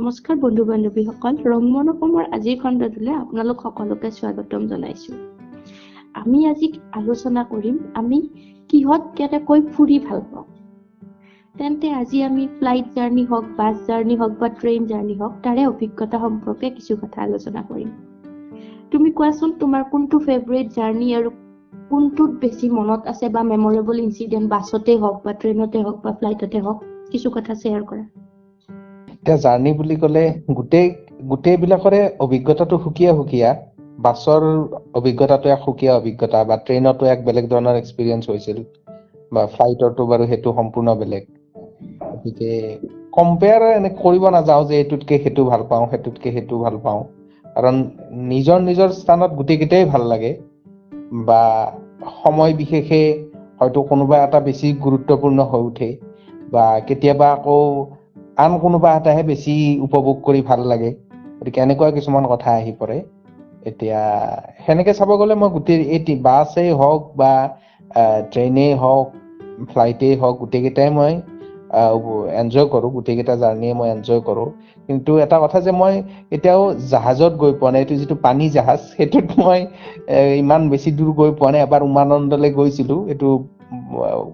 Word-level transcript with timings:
নমস্কাৰ 0.00 0.36
বন্ধু 0.42 0.62
বান্ধৱীসকল 0.68 1.34
ৰংমন 1.52 1.88
অসমৰ 1.92 2.24
আজিৰ 2.36 2.56
খণ্ডটোলৈ 2.60 3.14
আপোনালোক 3.14 3.62
সকলোকে 3.64 4.10
স্বাগতম 4.18 4.62
জনাইছো। 4.70 5.12
আমি 6.20 6.38
আজি 6.50 6.68
আলোচনা 6.98 7.42
কৰিম 7.50 7.76
আমি 8.00 8.18
কিহত 8.70 9.02
কেনেকৈ 9.18 9.60
ফুৰি 9.72 9.98
ভাল 10.06 10.20
পাওঁ। 10.30 10.46
তেন্তে 11.58 11.90
আজি 11.92 12.22
আমি 12.28 12.46
ফ্লাইট 12.58 12.86
জাৰ্ণি 12.96 13.24
হওক 13.32 13.50
বাছ 13.58 13.74
জাৰ্ণি 13.88 14.16
হওক 14.20 14.32
বা 14.40 14.48
ট্ৰেইন 14.60 14.86
জাৰ্ণি 14.92 15.14
হওক 15.20 15.34
তাৰে 15.44 15.66
অভিজ্ঞতা 15.72 16.22
সম্পৰ্কে 16.24 16.70
কিছু 16.70 16.96
কথা 17.02 17.18
আলোচনা 17.26 17.60
কৰিম। 17.70 17.90
তুমি 18.90 19.08
কোৱাচোন 19.18 19.50
তোমাৰ 19.60 19.82
কোনটো 19.92 20.22
ফেভৰেট 20.28 20.66
জাৰ্ণি 20.78 21.08
আৰু 21.18 21.28
কোনটোত 21.90 22.30
বেছি 22.40 22.72
মনত 22.78 23.00
আছে 23.12 23.26
বা 23.34 23.42
মেমৰেবল 23.52 23.96
ইনচিডেণ্ট 24.06 24.46
বাছতে 24.54 24.92
হওক 25.02 25.16
বা 25.24 25.32
ট্ৰেইনতে 25.40 25.78
হওক 25.84 25.98
বা 26.04 26.12
ফ্লাইটতে 26.18 26.58
হওক 26.64 26.78
কিছু 27.12 27.28
কথা 27.36 27.52
শ্বেয়াৰ 27.54 27.84
কৰা। 27.92 28.04
এতিয়া 29.22 29.36
জাৰ্ণি 29.36 29.70
বুলি 29.72 29.96
ক'লে 29.96 30.20
গোটেই 30.50 30.86
গোটেইবিলাকৰে 31.28 31.98
অভিজ্ঞতাটো 32.20 32.76
সুকীয়া 32.84 33.12
সুকীয়া। 33.14 33.50
বাছৰ 33.98 34.42
অভিজ্ঞতাটো 34.94 35.46
এক 35.48 35.60
সুকীয়া 35.64 35.92
অভিজ্ঞতা 35.96 36.38
বা 36.44 36.56
ট্ৰেইনতো 36.66 37.04
এক 37.06 37.24
বেলেগ 37.24 37.44
ধৰণৰ 37.50 37.76
এক্সপিৰিয়েঞ্চ 37.76 38.24
হৈছিল 38.30 38.58
বা 39.32 39.42
ফ্লাইটতো 39.46 40.02
বাৰু 40.10 40.24
সেইটো 40.26 40.54
সম্পূৰ্ণ 40.58 40.94
বেলেগ। 40.94 41.22
গতিকে 42.12 42.50
কম্পেয়াৰ 43.12 43.62
এনে 43.76 43.90
কৰিব 44.02 44.24
নাযাওঁ 44.30 44.64
যে 44.64 44.74
এইটোতকে 44.76 45.14
সেইটো 45.18 45.42
ভাল 45.44 45.62
পাওঁ 45.70 45.84
সেইটোতকে 45.90 46.32
সেইটো 46.32 46.58
ভাল 46.58 46.76
পাওঁ। 46.82 47.00
কাৰণ 47.44 47.76
নিজৰ 48.32 48.58
নিজৰ 48.60 48.90
স্থানত 49.00 49.30
গোটেইকেইটাই 49.34 49.84
ভাল 49.84 50.02
লাগে 50.06 50.32
বা 51.28 51.42
সময় 52.24 52.52
বিশেষে 52.54 53.02
হয়তো 53.60 53.80
কোনোবা 53.82 54.16
এটা 54.24 54.40
বেছি 54.40 54.66
গুৰুত্বপূৰ্ণ 54.84 55.38
হৈ 55.50 55.62
উঠে 55.70 55.88
বা 56.52 56.64
কেতিয়াবা 56.80 57.26
আকৌ 57.32 57.56
আন 58.42 58.52
কোনোবা 58.62 58.90
এটাহে 58.98 59.22
বেছি 59.30 59.54
উপভোগ 59.86 60.16
কৰি 60.26 60.40
ভাল 60.48 60.60
লাগে। 60.72 60.90
গতিকে 61.38 61.58
এনেকুৱা 61.64 61.88
কিছুমান 61.96 62.24
কথা 62.32 62.48
আহি 62.60 62.72
পৰে। 62.80 62.96
এতিয়া 63.70 64.00
সেনেকে 64.64 64.92
চাব 64.98 65.10
গ'লে 65.20 65.34
মই 65.40 65.50
গোটেই 65.56 65.80
এই 65.96 66.16
বাছেই 66.26 66.70
হওক 66.80 67.02
বা 67.16 67.32
ট্ৰেইনেই 68.32 68.72
হওক 68.82 69.06
ফ্লাইটেই 69.70 70.14
হওক 70.20 70.34
গোটেইকেইটাই 70.42 70.90
মই 70.98 71.12
এনজয় 72.40 72.66
কৰোঁ। 72.72 72.90
গোটেইকেইটা 72.96 73.34
জাৰ্ণিয়ে 73.42 73.74
মই 73.74 73.88
এনজয় 73.94 74.20
কৰোঁ। 74.28 74.48
কিন্তু 74.88 75.10
এটা 75.24 75.36
কথা 75.44 75.58
যে 75.60 75.72
মই 75.80 75.94
এতিয়াও 76.30 76.62
জাহাজত 76.92 77.32
গৈ 77.42 77.52
পোৱা 77.60 77.70
নাই। 77.72 77.80
এইটো 77.82 77.94
যিটো 78.00 78.16
পানী 78.26 78.44
জাহাজ 78.56 78.80
সেইটোত 78.90 79.26
মই 79.38 79.60
ইমান 80.42 80.62
বেছি 80.70 80.90
দূৰ 80.98 81.10
গৈ 81.20 81.30
পোৱা 81.40 81.50
নাই। 81.52 81.60
এবাৰ 81.66 81.82
উমানন্দলৈ 81.82 82.50
গৈছিলো। 82.58 82.96
এইটো 83.12 83.28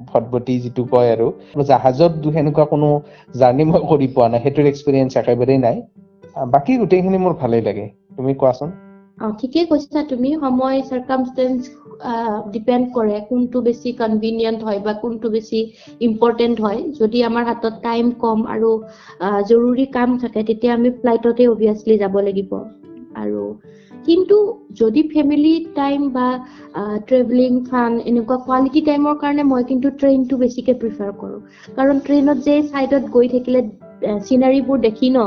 ভটভটি 0.09 0.55
যিটো 0.61 0.83
কয় 0.93 1.11
আৰু। 1.13 1.27
জাহাজত 1.65 2.13
সেনেকুৱা 2.35 2.65
কোনো 2.73 2.89
জাৰ্ণি 3.37 3.65
মই 3.71 3.81
কৰি 3.91 4.07
পোৱা 4.15 4.27
নাই 4.33 4.41
সেইটোৰ 4.45 4.67
এক্সপিৰিয়েঞ্চ 4.73 5.13
একেবাৰেই 5.23 5.59
নাই। 5.59 5.77
বাকী 6.51 6.73
গোটেইখিনি 6.79 7.19
মোৰ 7.19 7.35
ভালেই 7.39 7.63
লাগে। 7.63 7.87
তুমি 8.17 8.33
কোৱাচোন? 8.35 8.71
ঠিকেই 9.41 9.67
কৈছা 9.67 10.01
তুমি। 10.09 10.31
সময় 10.41 10.77
চাৰ্কামষ্টেঞ্চ 10.91 11.61
ডিপেণ্ড 12.53 12.85
কৰে 12.95 13.17
কোনটো 13.29 13.59
বেছি 13.61 13.93
কনভিনিয়েণ্ট 14.01 14.61
হয় 14.65 14.81
বা 14.81 14.93
কোনটো 15.03 15.27
বেছি 15.31 15.59
ইম্পৰ্টেণ্ট 16.01 16.57
হয়। 16.61 16.81
যদি 17.01 17.19
আমাৰ 17.29 17.45
হাতত 17.45 17.75
টাইম 17.83 18.11
কম 18.23 18.39
আৰু 18.55 18.71
জৰুৰী 19.49 19.87
কাম 19.97 20.19
থাকে 20.19 20.41
তেতিয়া 20.43 20.73
আমি 20.75 20.91
ফ্লাইটতে 21.01 21.45
অভিয়াছলি 21.49 21.95
যাব 21.99 22.15
লাগিব। 22.21 22.51
আৰু 23.17 23.43
কিন্তু 24.07 24.37
যদি 24.81 25.03
ফেমিলি 25.15 25.55
টাইম 25.77 26.01
বা 26.11 26.27
ট্ৰেভেলিং 27.09 27.53
ফান 27.69 27.93
এনেকুৱা 28.05 28.37
কোৱালিটি 28.47 28.81
টাইমৰ 28.89 29.17
কাৰণে 29.23 29.45
মই 29.53 29.63
কিন্তু 29.71 29.89
ট্ৰেইনটো 30.01 30.39
বেছিকে 30.43 30.75
প্ৰিফাৰ 30.83 31.11
কৰোঁ। 31.21 31.41
কাৰণ 31.77 31.97
ট্ৰেইনত 32.07 32.39
যে 32.47 32.55
ছাইডত 32.71 33.05
গৈ 33.17 33.27
থাকিলে 33.29 33.61
চিনাৰীবোৰ 34.27 34.79
দেখি 34.81 35.09
ন 35.11 35.19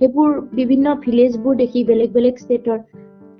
সেইবোৰ 0.00 0.30
বিভিন্ন 0.54 0.94
ভিলেজবোৰ 1.04 1.54
দেখি 1.56 1.84
বেলেগ 1.84 2.10
বেলেগ 2.12 2.44
ষ্টেটৰ 2.44 2.78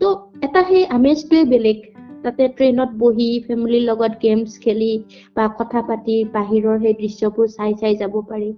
ত' 0.01 0.15
এটা 0.43 0.61
সেই 0.69 0.85
আমেজটোৱে 0.97 1.45
বেলেগ 1.53 1.79
তাতে 2.25 2.47
ট্ৰেইনত 2.57 2.91
বহি 2.99 3.29
ফেমিলিৰ 3.49 3.83
লগত 3.83 4.13
গেমছ 4.23 4.51
খেলি 4.59 4.93
বা 5.37 5.45
কথা 5.59 5.83
পাতি 5.89 6.17
বাহিৰৰ 6.37 6.77
সেই 6.85 6.95
দৃশ্যবোৰ 7.03 7.53
চাই 7.57 7.73
চাই 7.81 7.95
যাব 7.97 8.15
পাৰি। 8.31 8.51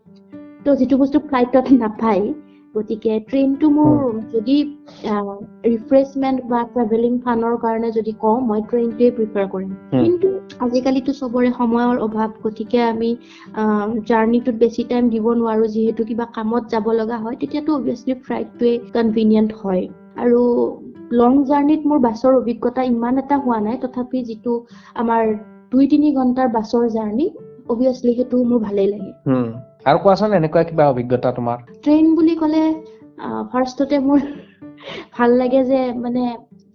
ত' 0.65 0.76
যিটো 0.78 0.97
বস্তু 0.97 1.19
ফ্লাইটত 1.28 1.66
নাপায় 1.81 2.25
গতিকে 2.75 3.12
ট্ৰেইনটো 3.29 3.67
মোৰ 3.77 3.95
যদি 4.33 4.56
ৰিফ্ৰেছমেণ্ট 5.73 6.39
বা 6.51 6.61
ট্ৰেভেলিং 6.75 7.12
ফানৰ 7.25 7.55
কাৰণে 7.65 7.89
যদি 7.99 8.12
কওঁ 8.25 8.39
মই 8.49 8.61
ট্ৰেইনটোৱে 8.71 9.09
প্ৰিফাৰ 9.19 9.47
কৰিম। 9.55 9.71
কিন্তু 10.03 10.29
আজিকালিতো 10.67 11.12
চবৰে 11.21 11.51
সময়ৰ 11.61 11.95
অভাৱ 12.06 12.29
গতিকে 12.45 12.81
আমি 12.93 13.11
জাৰ্ণিটোত 14.11 14.56
বেছি 14.62 14.83
টাইম 14.91 15.05
দিব 15.15 15.27
নোৱাৰো। 15.41 15.65
যিহেতু 15.75 16.03
কিবা 16.11 16.27
কামত 16.37 16.62
যাব 16.73 16.87
লগা 17.01 17.17
হয় 17.25 17.37
তেতিয়াতো 17.41 17.71
অভিয়াছলি 17.79 18.15
ফ্লাইটটোৱে 18.25 18.73
কনভিনিয়েণ্ট 18.97 19.50
হয়। 19.62 19.85
আৰু 20.23 20.41
লং 21.21 21.33
জাৰ্ণিত 21.50 21.83
মোৰ 21.89 21.99
বাছৰ 22.09 22.33
অভিজ্ঞতা 22.41 22.83
ইমান 22.93 23.15
এটা 23.23 23.37
হোৱা 23.45 23.59
নাই। 23.67 23.77
তথাপি 23.83 24.19
যিটো 24.29 24.53
আমাৰ 25.03 25.23
দুই 25.73 25.85
তিনি 25.93 26.09
ঘণ্টাৰ 26.19 26.49
বাছৰ 26.59 26.85
জাৰ্ণি 26.97 27.27
অভিয়াছলি 27.73 28.12
সেইটো 28.19 28.37
মোৰ 28.50 28.61
ভালেই 28.67 28.89
লাগে। 28.93 29.12
আৰু 29.87 29.99
কোৱাচোন 29.99 30.33
এনেকুৱা 30.37 30.62
কিবা 30.65 30.87
অভিজ্ঞতা 30.93 31.31
তোমাৰ? 31.34 31.59
ট্ৰেইন 31.83 32.06
বুলি 32.15 32.33
ক'লে 32.37 32.62
ফাৰ্ষ্টতে 33.53 33.99
মোৰ 34.03 34.25
ভাল 35.12 35.37
লাগে 35.37 35.61
যে 35.65 35.81
মানে 35.99 36.25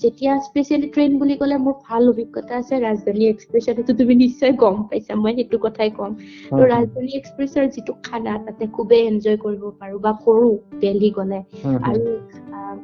যেতিয়া 0.04 0.32
স্পেচিয়েলি 0.46 0.88
ট্ৰেইন 0.92 1.12
বুলি 1.18 1.36
ক'লে 1.38 1.58
মোৰ 1.62 1.76
ভাল 1.84 2.04
অভিজ্ঞতা 2.10 2.54
আছে 2.58 2.80
ৰাজধানী 2.82 3.24
এক্সপ্ৰেছত 3.28 3.76
সেইটো 3.78 3.94
তুমি 3.98 4.14
নিশ্চয় 4.18 4.54
গম 4.60 4.78
পাইছা 4.90 5.14
মই 5.20 5.34
সেইটো 5.36 5.58
কথাই 5.62 5.90
ক'ম। 5.94 6.12
ত' 6.52 6.68
ৰাজধানী 6.68 7.12
এক্সপ্ৰেছৰ 7.16 7.66
যিটো 7.72 7.94
খানা 8.04 8.34
তাতে 8.46 8.70
খুবেই 8.72 9.02
এনজয় 9.08 9.38
কৰিব 9.40 9.64
পাৰো 9.78 9.98
বা 10.02 10.12
কৰো 10.22 10.50
দেলহি 10.82 11.12
গ'লে। 11.14 11.40
আৰু 11.86 12.14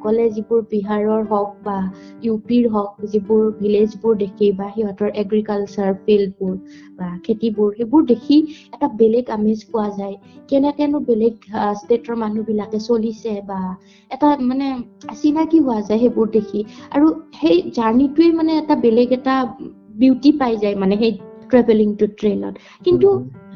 গ'লে 0.00 0.24
যিবোৰ 0.30 0.60
বিহাৰৰ 0.68 1.22
হওক 1.26 1.50
বা 1.60 1.76
ইউ 2.22 2.34
পিৰ 2.44 2.66
হওক 2.68 3.06
যিবোৰ 3.08 3.44
ভিলেজবোৰ 3.56 4.16
দেখি 4.18 4.50
বা 4.54 4.66
সিহঁতৰ 4.72 5.10
এগ্ৰিকালচাৰ 5.22 5.90
ফিল্ডবোৰ 6.02 6.54
বা 6.98 7.08
খেতিবোৰ 7.22 7.70
সেইবোৰ 7.76 8.06
দেখি 8.06 8.38
এটা 8.70 8.90
বেলেগ 8.96 9.32
আমেজ 9.32 9.64
পোৱা 9.68 9.88
যায়। 9.96 10.16
কেনেকেনো 10.48 11.00
বেলেগ 11.06 11.34
ষ্টেটৰ 11.80 12.16
মানুহবিলাকে 12.16 12.78
চলিছে 12.82 13.34
বা 13.46 13.60
এটা 14.10 14.28
মানে 14.44 14.66
চিনাকি 15.16 15.58
হোৱা 15.60 15.78
যায় 15.82 16.00
সেইবোৰ 16.00 16.30
দেখি। 16.32 16.60
আৰু 16.90 17.09
সেই 17.40 17.56
জাৰ্ণিটোৱে 17.76 18.26
মানে 18.32 18.52
এটা 18.58 18.74
বেলেগ 18.80 19.08
এটা 19.12 19.34
বিউটি 19.96 20.30
পাই 20.40 20.54
যায় 20.56 20.76
মানে 20.76 20.94
সেই 20.98 21.12
ট্ৰেভেলিংটো 21.50 22.06
ট্ৰেইনত 22.18 22.54
কিন্তু 22.84 23.08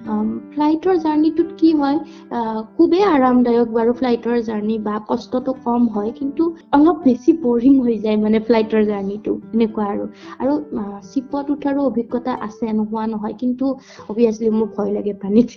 ফ্লাইটৰ 0.05 0.97
জাৰ্ণিটোত 0.99 1.51
কি 1.57 1.71
হয় 1.73 1.99
খুবেই 2.77 3.05
আৰামদায়ক 3.09 3.69
বাৰু 3.71 3.93
ফ্লাইটৰ 3.93 4.37
জাৰ্ণি 4.43 4.77
বা 4.79 4.95
কষ্টটো 5.09 5.53
কম 5.65 5.83
হয় 5.89 6.11
কিন্তু 6.19 6.43
অলপ 6.73 6.97
বেছি 7.05 7.31
বৰিং 7.43 7.75
হৈ 7.85 7.97
যায় 7.99 8.17
মানে 8.17 8.39
ফ্লাইটৰ 8.41 8.83
জাৰ্ণিটো 8.85 9.33
এনেকুৱা 9.55 9.85
আৰু। 9.85 10.05
আৰু 10.41 10.53
চিপত 11.13 11.47
উঠাৰো 11.51 11.81
অভিজ্ঞতা 11.87 12.33
আছে 12.41 12.67
নোহোৱা 12.73 13.05
নহয় 13.07 13.35
কিন্তু 13.39 13.65
অভিয়াছলি 14.09 14.51
মোৰ 14.51 14.69
ভয় 14.77 14.91
লাগে 14.93 15.13
পানীত। 15.23 15.49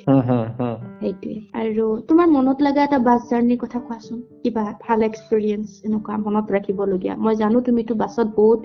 সেইটোৱে। 1.02 1.36
আৰু 1.54 1.86
তোমাৰ 2.10 2.28
মনত 2.28 2.58
লগা 2.62 2.82
এটা 2.84 3.00
বাছ 3.00 3.22
জাৰ্ণিৰ 3.30 3.58
কথা 3.58 3.80
কোৱাচোন? 3.80 4.18
কিবা 4.44 4.64
ভাল 4.86 5.00
এক্সপিৰিয়েঞ্চ 5.02 5.68
এনেকুৱা 5.86 6.16
মনত 6.18 6.46
ৰাখিবলগীয়া? 6.52 7.14
মই 7.18 7.36
জানো 7.36 7.58
তুমিতো 7.62 7.94
বাছত 7.96 8.28
বহুত 8.36 8.60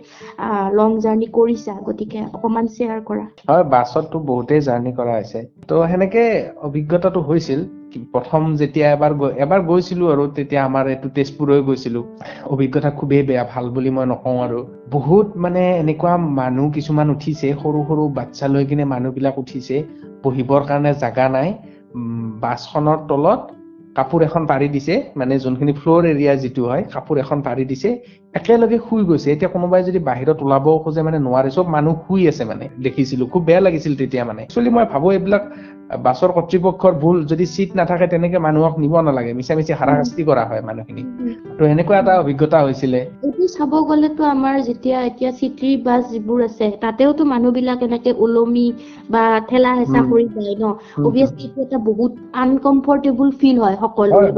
লং 0.78 0.91
জাৰ্ণি 1.04 1.28
কৰিছা 1.38 1.75
গতিকে 1.88 2.20
অকমান 2.32 2.66
শ্বেয়াৰ 2.75 3.00
কৰা। 3.09 3.26
হয় 3.50 3.64
বাছততো 3.75 4.16
বহুতেই 4.31 4.60
জাৰ্ণি 4.60 4.93
কৰা 4.93 5.12
হৈছে। 5.12 5.41
ত' 5.72 5.84
সেনেকে 5.88 6.22
অভিজ্ঞতাটো 6.62 7.20
হৈছিল। 7.20 7.60
প্ৰথম 8.12 8.42
যেতিয়া 8.56 8.86
এবাৰ 8.90 9.12
এবাৰ 9.38 9.60
গৈছিলো 9.62 10.04
আৰু 10.10 10.24
তেতিয়া 10.34 10.60
আমাৰ 10.64 10.84
এইটো 10.88 11.08
তেজপুৰলৈ 11.08 11.62
গৈছিলো। 11.62 12.00
অভিজ্ঞতা 12.46 12.90
খুবেই 12.90 13.22
বেয়া 13.22 13.44
ভাল 13.44 13.64
বুলি 13.70 13.90
মই 13.90 14.06
নকওঁ 14.06 14.36
আৰু। 14.44 14.60
বহুত 14.88 15.26
মানে 15.36 15.62
এনেকুৱা 15.78 16.14
মানুহ 16.40 16.66
কিছুমান 16.70 17.08
উঠিছে 17.10 17.48
সৰু 17.62 17.80
সৰু 17.88 18.02
বাচ্ছা 18.14 18.46
লৈ 18.48 18.64
কিনে 18.64 18.84
মানুহবিলাক 18.84 19.36
উঠিছে। 19.38 19.76
বহিবৰ 20.24 20.62
কাৰণে 20.68 20.92
জাগা 20.98 21.26
নাই। 21.28 21.48
বাছখনৰ 22.42 22.98
তলত 23.08 23.40
কাপোৰ 23.96 24.20
এখন 24.22 24.42
পাৰি 24.46 24.66
দিছে 24.68 24.94
মানে 25.16 25.34
যোনখিনি 25.38 25.72
ফ্ল'ৰ 25.80 26.02
এৰিয়া 26.12 26.32
যিটো 26.42 26.62
হয় 26.66 26.84
কাপোৰ 26.94 27.16
এখন 27.18 27.38
পাৰি 27.42 27.64
দিছে 27.64 27.88
একেলগে 28.34 28.78
শুই 28.86 29.02
গৈছে। 29.04 29.28
এতিয়া 29.34 29.50
কোনোবাই 29.50 29.82
যদি 29.88 30.00
বাহিৰত 30.08 30.38
ওলাবও 30.44 30.76
খোজে 30.84 31.02
মানে 31.02 31.18
নোৱাৰে 31.18 31.50
চব 31.50 31.66
মানুহ 31.68 31.94
শুই 32.04 32.22
আছে 32.28 32.42
মানে 32.44 32.64
দেখিছিলো। 32.86 33.24
খুব 33.32 33.42
বেয়া 33.48 33.60
লাগিছিল 33.60 33.92
তেতিয়া 33.96 34.24
মানে। 34.24 34.40
একচুৱেলি 34.42 34.70
মই 34.76 34.86
ভাবো 34.92 35.06
এইবিলাক 35.12 35.42
বাছৰ 36.00 36.30
কৰ্তৃপক্ষৰ 36.34 36.92
ভুল 36.98 37.16
যদি 37.26 37.44
চিট 37.48 37.70
নাথাকে 37.74 38.06
তেনেকে 38.08 38.38
মানুহক 38.38 38.74
নিব 38.78 38.94
নালাগে। 39.00 39.32
মিছা 39.34 39.54
মিছি 39.54 39.72
হাৰাশাস্তি 39.74 40.22
কৰা 40.24 40.44
হয় 40.46 40.62
মানুহখিনি। 40.62 41.02
ত' 41.56 41.68
এনেকুৱা 41.68 41.96
এটা 41.98 42.12
অভিজ্ঞতা 42.18 42.58
হৈছিলে। 42.62 43.00
এইটো 43.26 43.46
চাব 43.52 43.72
গ'লেতো 43.88 44.22
আমাৰ 44.26 44.54
যেতিয়া 44.64 44.98
এতিয়া 45.02 45.30
চিটি 45.32 45.70
বাছ 45.84 46.02
যিবোৰ 46.08 46.38
আছে 46.44 46.66
তাতেওতো 46.80 47.22
মানুহবিলাক 47.24 47.80
এনেকে 47.82 48.10
ওলমি 48.18 48.66
বা 49.10 49.22
ঠেলা 49.48 49.72
হেঁচা 49.74 50.00
কৰি 50.10 50.26
যায় 50.28 50.54
ন? 50.56 50.64
অভিয়াছলি 51.04 51.42
এইটো 51.44 51.58
এটা 51.62 51.78
বহুত 51.88 52.12
আনকমফৰ্টেবল 52.42 53.28
ফিল 53.38 53.56
হয় 53.60 53.76
সকলোৰে 53.80 54.28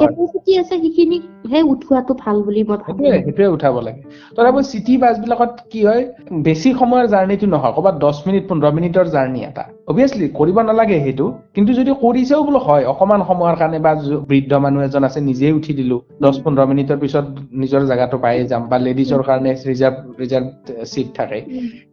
কেপাচিটি 0.00 0.52
আছে 0.56 0.74
সেইখিনিকহে 0.74 1.60
উঠোৱাটো 1.72 2.12
ভাল 2.18 2.36
বুলি 2.46 2.62
মই 2.66 2.78
ভাবো। 2.80 3.02
সেইটোৱে 3.16 3.46
উঠাব 3.48 3.74
লাগে। 3.80 4.02
তথাপি 4.36 4.62
চিটি 4.70 4.94
বাছ 4.98 5.14
বিলাকত 5.18 5.52
কি 5.70 5.80
হয় 5.86 6.02
বেছি 6.42 6.68
সময়ৰ 6.74 7.06
জাৰ্ণিটো 7.08 7.46
নহয় 7.46 7.72
ক'ৰবাত 7.72 7.94
দহ 8.00 8.16
মিনিট 8.26 8.44
পোন্ধৰ 8.48 8.72
মিনিটৰ 8.74 9.06
জাৰ্ণি 9.10 9.40
এটা। 9.44 9.64
অভিয়াছলি 9.88 10.26
কৰিব 10.38 10.56
নালাগে 10.68 10.96
সেইটো 11.04 11.26
কিন্তু 11.56 11.70
যদি 11.78 11.92
কৰিছেও 12.04 12.40
বোলো 12.46 12.60
হয় 12.66 12.84
অকমান 12.92 13.20
সময়ৰ 13.28 13.56
কাৰণে 13.60 13.78
বা 13.86 13.92
বৃদ্ধ 14.30 14.52
মানুহ 14.64 14.80
এজন 14.88 15.02
আছে 15.08 15.20
নিজেই 15.30 15.52
উঠি 15.58 15.72
দিলো। 15.80 15.96
দহ 16.22 16.32
পোন্ধৰ 16.44 16.66
মিনিটৰ 16.70 16.98
পিছত 17.02 17.26
নিজৰ 17.62 17.82
জেগাটো 17.90 18.16
পায়ে 18.24 18.40
যাম 18.50 18.62
বা 18.70 18.76
লেডিজৰ 18.86 19.22
কাৰণে 19.28 19.50
ৰিজাৰ্ভ 19.70 19.96
ৰিজাৰ্ভ 20.22 20.46
চিট 20.92 21.08
থাকে। 21.18 21.38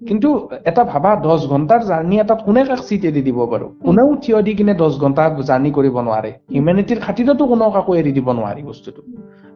কিন্তু 0.07 0.29
এটা 0.69 0.83
ভাবা 0.93 1.11
দহ 1.25 1.39
ঘন্টাৰ 1.53 1.81
জাৰ্ণি 1.89 2.15
এটাত 2.23 2.39
কোনে 2.47 2.61
কাক 2.69 2.81
চিট 2.87 3.01
এৰি 3.09 3.21
দিব 3.27 3.39
বাৰু? 3.53 3.67
কোনেও 3.85 4.09
থিয় 4.23 4.37
দি 4.45 4.53
কিনে 4.57 4.73
দহ 4.81 4.91
ঘন্টা 5.03 5.23
জাৰ্ণি 5.49 5.69
কৰিব 5.77 5.95
নোৱাৰে। 6.07 6.31
হিউমেনিটিৰ 6.53 6.99
খাতিৰতো 7.05 7.43
কোনেও 7.51 7.69
কাকো 7.75 7.91
এৰি 8.01 8.11
দিব 8.17 8.27
নোৱাৰি 8.39 8.61
বস্তুটো। 8.69 9.01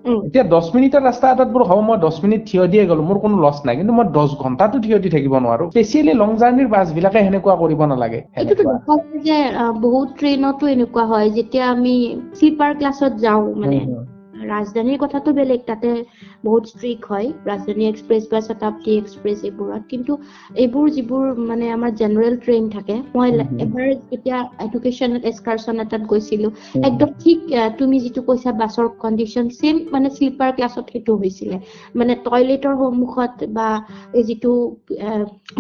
এতিয়া 0.06 0.44
দহ 0.52 0.66
মিনিটৰ 0.74 1.02
ৰাস্তা 1.04 1.30
এটাত 1.32 1.50
বোলো 1.50 1.66
হ'ব 1.66 1.80
মই 1.86 1.98
দহ 1.98 2.16
মিনিট 2.24 2.42
থিয় 2.50 2.64
দিয়ে 2.68 2.84
গ'লো 2.86 3.04
মোৰ 3.04 3.18
কোনো 3.20 3.36
লছ 3.44 3.58
নাই। 3.66 3.76
কিন্তু 3.76 3.94
মই 3.94 4.06
দহ 4.12 4.36
ঘন্টাটো 4.40 4.78
থিয় 4.80 4.98
দি 5.00 5.10
থাকিব 5.10 5.34
নোৱাৰো। 5.38 5.66
স্পেচিয়েলি 5.70 6.14
লং 6.14 6.30
জাৰ্ণিৰ 6.38 6.68
বাছ 6.68 6.88
বিলাকে 6.94 7.20
সেনেকুৱা 7.26 7.56
কৰিব 7.62 7.82
নালাগে। 7.86 8.20
বহুত 9.82 10.08
ট্ৰেইনতো 10.20 10.66
এনেকুৱা 10.68 11.04
হয়। 11.06 11.28
যেতিয়া 11.38 11.66
আমি 11.70 11.96
শ্লিপাৰ 12.34 12.72
ক্লাছত 12.80 13.14
যাওঁ 13.20 13.44
মানে। 13.58 13.78
ৰাজধানীৰ 14.44 14.98
কথাটো 15.00 15.30
বেলেগ 15.34 15.62
তাতে 15.66 15.90
বহুত 16.44 16.64
ষ্ট্ৰিক 16.66 17.00
হয়। 17.10 17.28
ৰাজধানী 17.46 17.84
এক্সপ্ৰেছ 17.88 18.24
বা 18.32 18.40
শতাব্দী 18.42 18.92
এক্সপ্ৰেছ 18.98 19.38
এইবোৰত। 19.44 19.82
কিন্তু 19.88 20.12
এইবোৰ 20.58 20.86
যিবোৰ 20.90 21.26
মানে 21.46 21.66
আমাৰ 21.72 21.92
জেনেৰেল 21.96 22.36
ট্ৰেইন 22.40 22.70
থাকে 22.70 22.96
মই। 23.14 23.30
এবাৰ 23.60 23.88
যেতিয়া 24.04 24.38
এডুকেশ্যনেল 24.60 25.22
এক্সকাৰচন 25.24 25.76
এটাত 25.80 26.04
গৈছিলো 26.08 26.48
একদম 26.84 27.10
ঠিক 27.20 27.40
তুমি 27.80 28.00
যিটো 28.00 28.22
কৈছা 28.24 28.52
বাছৰ 28.60 28.88
কণ্ডিশ্যন 29.00 29.46
ছেম 29.52 29.76
মানে 29.92 30.08
শ্লিপাৰ 30.10 30.50
ক্লাছত 30.56 30.86
সেইটো 30.94 31.14
হৈছিলে। 31.18 31.58
মানে 31.96 32.14
টয়লেটৰ 32.24 32.74
সন্মুখত 32.78 33.50
বা 33.52 33.68
এই 34.14 34.24
যিটো 34.24 34.52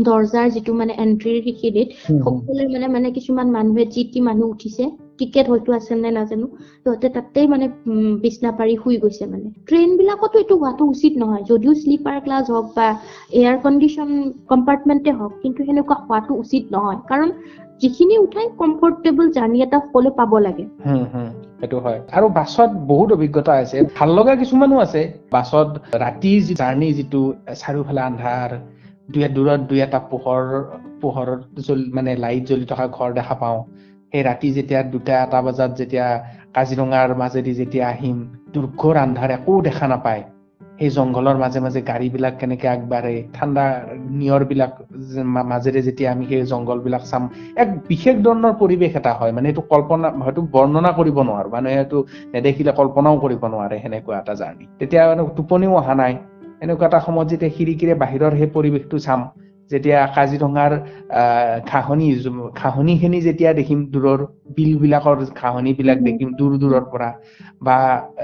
দৰ্জাৰ 0.03 0.47
যিটো 0.51 0.71
মানে 0.73 0.94
এন্ট্ৰিৰ 1.00 1.38
সেইখিনিত। 1.44 1.89
সকলোৱে 2.19 2.65
মানে 2.73 2.88
মানে 2.89 3.07
কিছুমান 3.18 3.47
মানুহে 3.51 3.85
যি 3.89 4.03
টি 4.13 4.19
মানুহ 4.21 4.47
উঠিছে। 4.50 4.83
টিকেট 5.19 5.46
হয়তো 5.52 5.69
আছে 5.74 5.94
নে 5.96 6.10
নাজানো 6.12 6.48
সিহঁতে 6.81 7.08
তাতেই 7.16 7.48
মানে 7.48 7.66
বিছনা 8.24 8.50
পাৰি 8.58 8.74
শুই 8.84 8.98
গৈছে 9.04 9.24
মানে। 9.25 9.48
ট্ৰেইন 9.68 9.90
বিলাকতো 9.98 10.36
এইটো 10.40 10.56
হোৱাটো 10.58 10.84
উচিত 10.94 11.14
নহয় 11.18 11.44
যদিও 11.44 11.74
শ্লিপাৰ 11.81 12.18
ক্লাছ 12.24 12.46
হওক 12.50 12.68
বা 12.75 12.88
এয়াৰ 13.34 13.58
কণ্ডিশ্যন 13.64 14.10
কম্পাৰ্টমেণ্টে 14.48 15.12
হওক 15.19 15.34
কিন্তু 15.44 15.60
সেনেকুৱা 15.68 15.96
হোৱাটো 16.02 16.34
উচিত 16.44 16.64
নহয়। 16.72 17.00
কাৰণ 17.06 17.30
যিখিনি 17.81 18.16
উঠাই 18.18 18.48
কমফৰ্টেবল 18.60 19.25
জাৰ্ণি 19.34 19.58
এটা 19.62 19.78
সকলোৱে 19.84 20.12
পাব 20.16 20.31
লাগে। 20.40 20.66
সেইটো 21.60 21.78
হয়। 21.80 22.00
আৰু 22.12 22.28
বাছত 22.31 22.69
বহুত 22.88 23.10
অভিজ্ঞতা 23.12 23.54
আছে। 23.58 23.78
ভাল 23.98 24.10
লগা 24.18 24.34
কিছুমানো 24.36 24.75
আছে। 24.80 25.02
বাছত 25.31 25.69
ৰাতি 26.04 26.31
জাৰ্ণি 26.52 26.90
যিটো 26.94 27.22
চাৰিওফালে 27.62 28.02
আন্ধাৰ 28.02 28.50
দুই 29.10 29.24
দূৰত 29.36 29.62
দুই 29.69 29.80
এটা 29.81 30.00
পোহৰ 30.10 30.44
পোহৰত 31.02 31.42
মানে 31.94 32.12
লাইট 32.18 32.44
জ্বলি 32.50 32.66
থকা 32.66 32.86
ঘৰ 32.98 33.10
দেখা 33.14 33.36
পাওঁ। 33.42 33.60
সেই 34.13 34.24
ৰাতি 34.24 34.48
যেতিয়া 34.51 34.83
দুটা 34.83 35.13
এটা 35.24 35.42
বজাত 35.42 35.71
যেতিয়া 35.77 36.06
কাজিৰঙাৰ 36.54 37.09
মাজেদি 37.15 37.54
যেতিয়া 37.54 37.88
আহিম 37.88 38.18
দুৰ্ঘৰ 38.54 38.95
আন্ধাৰ 38.98 39.31
একো 39.31 39.62
দেখা 39.62 39.88
নাপায়। 39.88 40.24
সেই 40.80 40.89
জংঘলৰ 40.89 41.38
মাজে 41.38 41.59
মাজে 41.59 41.81
গাড়ী 41.81 42.09
বিলাক 42.09 42.33
কেনেকে 42.39 42.68
আগবাঢ়ে 42.68 43.24
ঠাণ্ডা 43.33 43.63
নিয়ৰ 44.09 44.44
বিলাক 44.45 44.71
যে 45.09 45.24
মা- 45.24 45.44
মাজেৰে 45.44 45.81
যেতিয়া 45.81 46.12
আমি 46.12 46.25
সেই 46.25 46.42
জংঘল 46.42 46.80
বিলাক 46.80 47.01
চাম 47.01 47.24
এক 47.56 47.69
বিশেষ 47.88 48.15
ধৰণৰ 48.15 48.54
পৰিৱেশ 48.54 48.92
এটা 48.95 49.13
হয়। 49.13 49.31
মানে 49.31 49.50
এইটো 49.50 49.62
কল্পনা 49.62 50.07
হয়তো 50.09 50.42
বৰ্ণনা 50.51 50.92
কৰিব 50.92 51.18
নোৱাৰো। 51.21 51.50
মানুহে 51.50 51.77
এইটো 51.77 51.98
নেদেখিলে 52.33 52.71
কল্পনাও 52.71 53.15
কৰিব 53.19 53.42
নোৱাৰে 53.45 53.77
সেনেকুৱা 53.80 54.18
এটা 54.19 54.33
জাৰ্ণি। 54.33 54.65
তেতিয়া 54.80 55.01
মানে 55.07 55.21
টোপনিও 55.36 55.74
অহা 55.75 55.95
নাই। 55.95 56.13
এনেকুৱা 56.62 56.86
এটা 56.88 57.00
সময়ত 57.00 57.27
যেতিয়া 57.30 57.51
খিৰিকীৰে 57.57 57.94
বাহিৰৰ 57.95 58.31
সেই 58.38 58.50
পৰিৱেশটো 58.54 58.98
চাম 59.00 59.19
যেতিয়া 59.72 60.00
কাজিৰঙাৰ 60.16 60.72
ঘাঁহনি 61.68 62.08
ঘাঁহনিখিনি 62.56 63.19
যেতিয়া 63.22 63.52
দেখিম 63.54 63.80
দূৰৰ 63.92 64.19
বিল 64.56 64.72
বিলাকৰ 64.78 65.18
ঘাঁহনি 65.36 65.72
বিলাক 65.74 66.00
দেখিম 66.00 66.30
দূৰ 66.34 66.52
দূৰৰ 66.58 66.86
পৰা 66.92 67.10
বা 67.62 67.78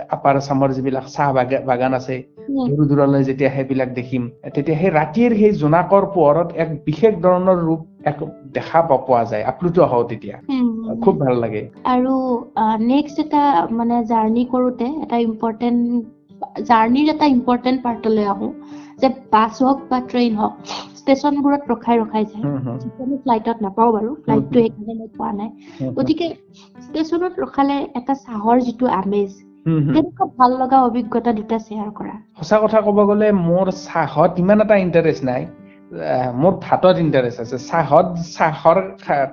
আপাৰ 0.10 0.34
আছামৰ 0.38 0.70
যিবিলাক 0.74 1.06
চাহ 1.08 1.28
বাগা- 1.34 1.64
বাগান 1.66 1.94
আছে 1.94 2.16
দূৰ 2.68 2.82
দূৰলৈ 2.88 3.24
যেতিয়া 3.24 3.50
সেইবিলাক 3.50 3.90
দেখিম 3.94 4.24
তেতিয়া 4.56 4.78
সেই 4.80 4.92
ৰাতিৰ 4.92 5.32
সেই 5.38 5.52
জোনাকৰ 5.54 6.04
পোহৰত 6.16 6.50
এক 6.56 6.70
বিশেষ 6.86 7.14
ধৰণৰ 7.22 7.58
ৰূপ 7.64 7.82
এক 8.06 8.18
দেখা 8.54 8.80
পা- 8.82 9.02
পোৱা 9.08 9.24
যায় 9.24 9.44
আপ্লুত 9.44 9.78
হওঁ 9.92 10.04
তেতিয়া। 10.10 10.36
খুব 11.04 11.16
ভাল 11.20 11.36
লাগে। 11.40 11.62
আৰু 11.86 12.14
নেক্সট 12.86 13.18
এটা 13.20 13.44
মানে 13.72 13.96
জাৰ্ণি 14.04 14.44
কৰোতে 14.52 14.88
এটা 15.04 15.18
ইম্পৰ্টেণ্ট 15.18 15.82
জাৰ্ণিৰ 16.62 17.08
এটা 17.10 17.26
ইম্পৰ্টেণ্ট 17.26 17.78
পাৰ্টলৈ 17.84 18.26
আহো। 18.26 18.48
যে 19.04 19.10
বাছ 19.32 19.54
হওক 19.62 19.80
বা 19.90 20.00
ট্ৰেইন 20.10 20.34
হওক 20.40 20.54
ষ্টেচনবোৰত 20.98 21.72
ৰখাই 21.72 21.98
ৰখাই 22.00 22.26
যায়। 22.26 22.46
আমি 23.04 23.16
ফ্লাইটত 23.24 23.58
নাপাওঁ 23.66 23.92
বাৰু। 23.94 24.12
ফ্লাইটটো 24.24 24.58
সেইকাৰণে 24.60 24.94
মই 25.00 25.10
পোৱা 25.16 25.32
নাই। 25.34 25.50
গতিকে 25.98 26.28
ষ্টেচনত 26.86 27.34
ৰখালে 27.44 27.78
এটা 27.96 28.14
চাহৰ 28.22 28.64
যিটো 28.66 28.94
আমেজ। 28.96 29.32
তেনেকুৱা 29.90 30.26
ভাল 30.38 30.52
লগা 30.60 30.78
অভিজ্ঞতা 30.84 31.32
দুটা 31.34 31.58
শ্বেয়াৰ 31.60 31.90
কৰা। 31.98 32.16
সঁচা 32.40 32.58
কথা 32.64 32.80
ক'ব 32.82 32.98
গ'লে 33.10 33.28
মোৰ 33.40 33.68
চাহত 33.82 34.32
ইমান 34.40 34.60
এটা 34.62 34.76
ইণ্টাৰেষ্ট 34.78 35.24
নাই। 35.24 35.42
মোৰ 36.36 36.54
ভাতত 36.62 36.96
ইণ্টাৰেষ্ট 36.98 37.40
আছে। 37.40 37.58
চাহত 37.64 38.08
চাহৰ 38.30 38.78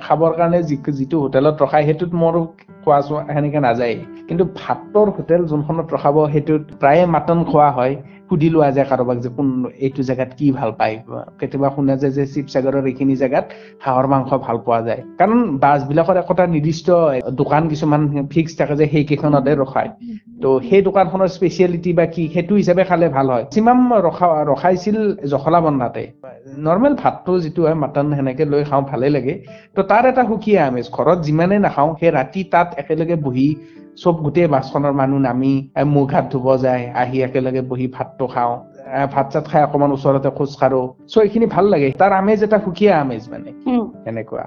খাবৰ 0.03 0.33
কাৰণে 0.39 0.59
যিটো 0.99 1.17
হোটেলত 1.21 1.55
ৰখাই 1.65 1.83
সেইটোত 1.85 2.13
মোৰ 2.23 2.35
খোৱা 2.83 2.99
চোৱা 3.01 3.21
সেনেকে 3.29 3.61
নাযায় 3.61 3.95
কিন্তু 4.29 4.45
ভাতৰ 4.57 5.07
হোটেল 5.17 5.41
যোনখনত 5.47 5.87
ৰখাব 5.97 6.17
সেইটোত 6.33 6.63
প্ৰায়ে 6.81 7.05
মাটন 7.07 7.39
খোৱা 7.45 7.69
হয়। 7.71 7.95
সুধি 8.31 8.49
লোৱা 8.49 8.71
যায় 8.71 8.87
কাৰোবাক 8.91 9.17
যে 9.19 9.29
কোন 9.37 9.49
এইটো 9.81 10.03
জেগাত 10.03 10.31
কি 10.39 10.47
ভাল 10.53 10.71
পায়? 10.73 10.97
কেতিয়াবা 11.41 11.69
শুনা 11.77 11.95
যায় 11.97 12.13
যে 12.13 12.25
শিৱসাগৰৰ 12.35 12.85
এইখিনি 12.87 13.15
জেগাত 13.17 13.47
হাঁহৰ 13.81 14.07
মাংস 14.07 14.31
ভাল 14.43 14.57
পোৱা 14.59 14.81
যায়। 14.81 15.01
কাৰণ 15.19 15.41
বাছ 15.59 15.81
বিলাকৰ 15.89 16.17
একোটা 16.17 16.45
নিৰ্দিষ্ট 16.47 16.87
দোকান 17.35 17.63
কিছুমান 17.69 18.03
ফিক্স 18.31 18.53
থাকে 18.57 18.75
যে 18.77 18.87
সেইকেইখনতে 18.87 19.53
ৰখায়। 19.55 19.91
ত' 20.43 20.47
সেই 20.69 20.83
দোকানখনৰ 20.83 21.29
স্পেচিয়েলিটি 21.29 21.91
বা 21.93 22.05
কি 22.07 22.23
সেইটো 22.35 22.55
হিচাপে 22.55 22.85
খালে 22.85 23.07
ভাল 23.09 23.27
হয়। 23.31 23.45
চিমাম 23.51 23.79
ৰখা 24.01 24.29
ৰখাইছিল 24.45 24.97
জখলা 25.31 25.61
বন্ধাতে। 25.61 26.03
নৰ্মেল 26.59 26.95
ভাতটো 26.95 27.33
যিটো 27.41 27.61
হয় 27.63 27.75
মাটন 27.75 28.07
সেনেকে 28.15 28.45
লৈ 28.45 28.63
খাওঁ 28.65 28.83
ভালে 28.83 29.09
লাগে। 29.09 29.35
ত' 29.77 29.87
তাৰ 29.89 30.05
এটা 30.07 30.23
সুকীয়া 30.29 30.61
আমেজ 30.67 30.87
ঘৰত 30.93 31.19
যিমানে 31.23 31.57
নাখাওঁ 31.59 31.91
সেই 32.01 32.11
ৰাতি 32.11 32.41
তাত 32.51 32.69
একেলগে 32.77 33.17
বহি 33.17 33.49
চব 33.97 34.15
গোটেই 34.23 34.49
বাছখনৰ 34.49 34.93
মানুহ 34.93 35.19
নামি 35.19 35.53
মুখ 35.87 36.09
হাত 36.13 36.25
ধুব 36.33 36.47
যায় 36.57 36.85
আহি 36.95 37.17
একেলগে 37.23 37.61
বহি 37.61 37.87
ভাতটো 37.87 38.27
খাওঁ 38.27 38.55
ভাত 39.13 39.27
চাত 39.33 39.45
খাই 39.49 39.63
অকমান 39.63 39.91
ওচৰতে 39.93 40.31
খোজ 40.31 40.51
কাঢ়ো। 40.57 40.83
চ' 41.09 41.19
এইখিনি 41.19 41.47
ভাল 41.47 41.65
লাগে। 41.65 41.89
তাৰ 41.99 42.13
আমেজ 42.13 42.39
এটা 42.43 42.59
সুকীয়া 42.59 43.01
আমেজ 43.01 43.23
মানে। 43.31 43.51
এনেকুৱা। 44.07 44.45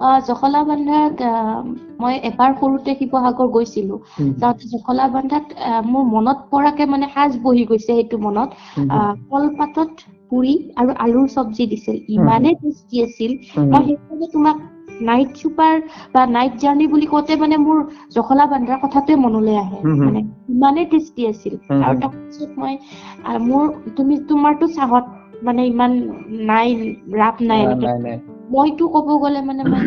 আহ, 0.00 0.18
জখলাবন্ধাত 0.26 1.14
আহ, 1.22 1.62
মই 2.00 2.14
এবাৰ 2.30 2.50
সৰুতে 2.60 2.92
শিৱসাগৰ 3.00 3.48
গৈছিলো। 3.48 3.96
যাওঁতে 4.40 4.64
জখলাবন্ধাত 4.68 5.46
আহ, 5.68 5.82
মোৰ 5.92 6.04
মনত 6.04 6.38
পৰাকে 6.50 6.84
মানে 6.86 7.06
সাজ 7.14 7.32
বহি 7.42 7.64
গৈছে 7.64 7.86
সেইটো 7.86 8.18
মনত। 8.18 8.48
কলপাতত 9.30 9.90
পুৰি 10.30 10.54
আৰু 10.76 10.90
আলুৰ 10.98 11.28
চব্জি 11.28 11.64
দিছিল। 11.66 11.96
ইমানে 12.08 12.50
টেষ্টি 12.54 12.96
আছিল। 13.02 13.32
মই 13.70 13.82
সেইকাৰণে 13.86 14.26
তোমাক 14.32 14.56
নাইট 15.00 15.30
চুপাৰ 15.36 15.74
বা 16.12 16.20
নাইট 16.30 16.52
জাৰ্ণি 16.58 16.86
বুলি 16.88 17.06
কওঁতে 17.08 17.32
মানে 17.38 17.56
মোৰ 17.60 17.78
জখলা 18.14 18.44
বান্ধাৰ 18.48 18.78
কথাটোৱে 18.80 19.14
মনলৈ 19.20 19.56
আহে। 19.58 19.80
মানে 20.04 20.20
ইমানে 20.50 20.82
টেষ্টি 20.88 21.22
আছিল 21.28 21.54
আৰু। 21.82 21.94
তাৰপিছত 22.02 22.50
মই 22.56 22.74
মোৰ 23.44 23.64
তুমি 23.96 24.14
তোমাৰতো 24.26 24.68
চাহত 24.72 25.04
মানে 25.42 25.66
ইমান 25.66 25.92
নাই 26.46 26.68
ৰাপ 27.16 27.36
নাই 27.48 27.62
মইতো 28.50 28.84
ক'ব 28.94 29.08
গ'লে 29.20 29.40
মানে 29.44 29.62
মই 29.68 29.84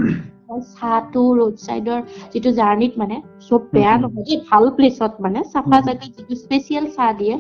চাহটো 0.70 1.22
ৰোড 1.36 1.56
চাইডৰ 1.62 2.00
যিটো 2.30 2.50
জাৰ্ণিত 2.56 2.94
মানে 2.98 3.16
চব 3.46 3.62
বেয়া। 3.72 3.94
নহয় 3.98 4.26
দেই, 4.26 4.38
ভাল 4.48 4.66
প্লেচত 4.74 5.12
মানে 5.20 5.40
চাফা। 5.50 5.78
জেগাত 5.82 6.10
যিটো 6.16 6.34
স্পেচিয়েল 6.44 6.86
চাহ 6.94 7.10
দিয়ে 7.18 7.36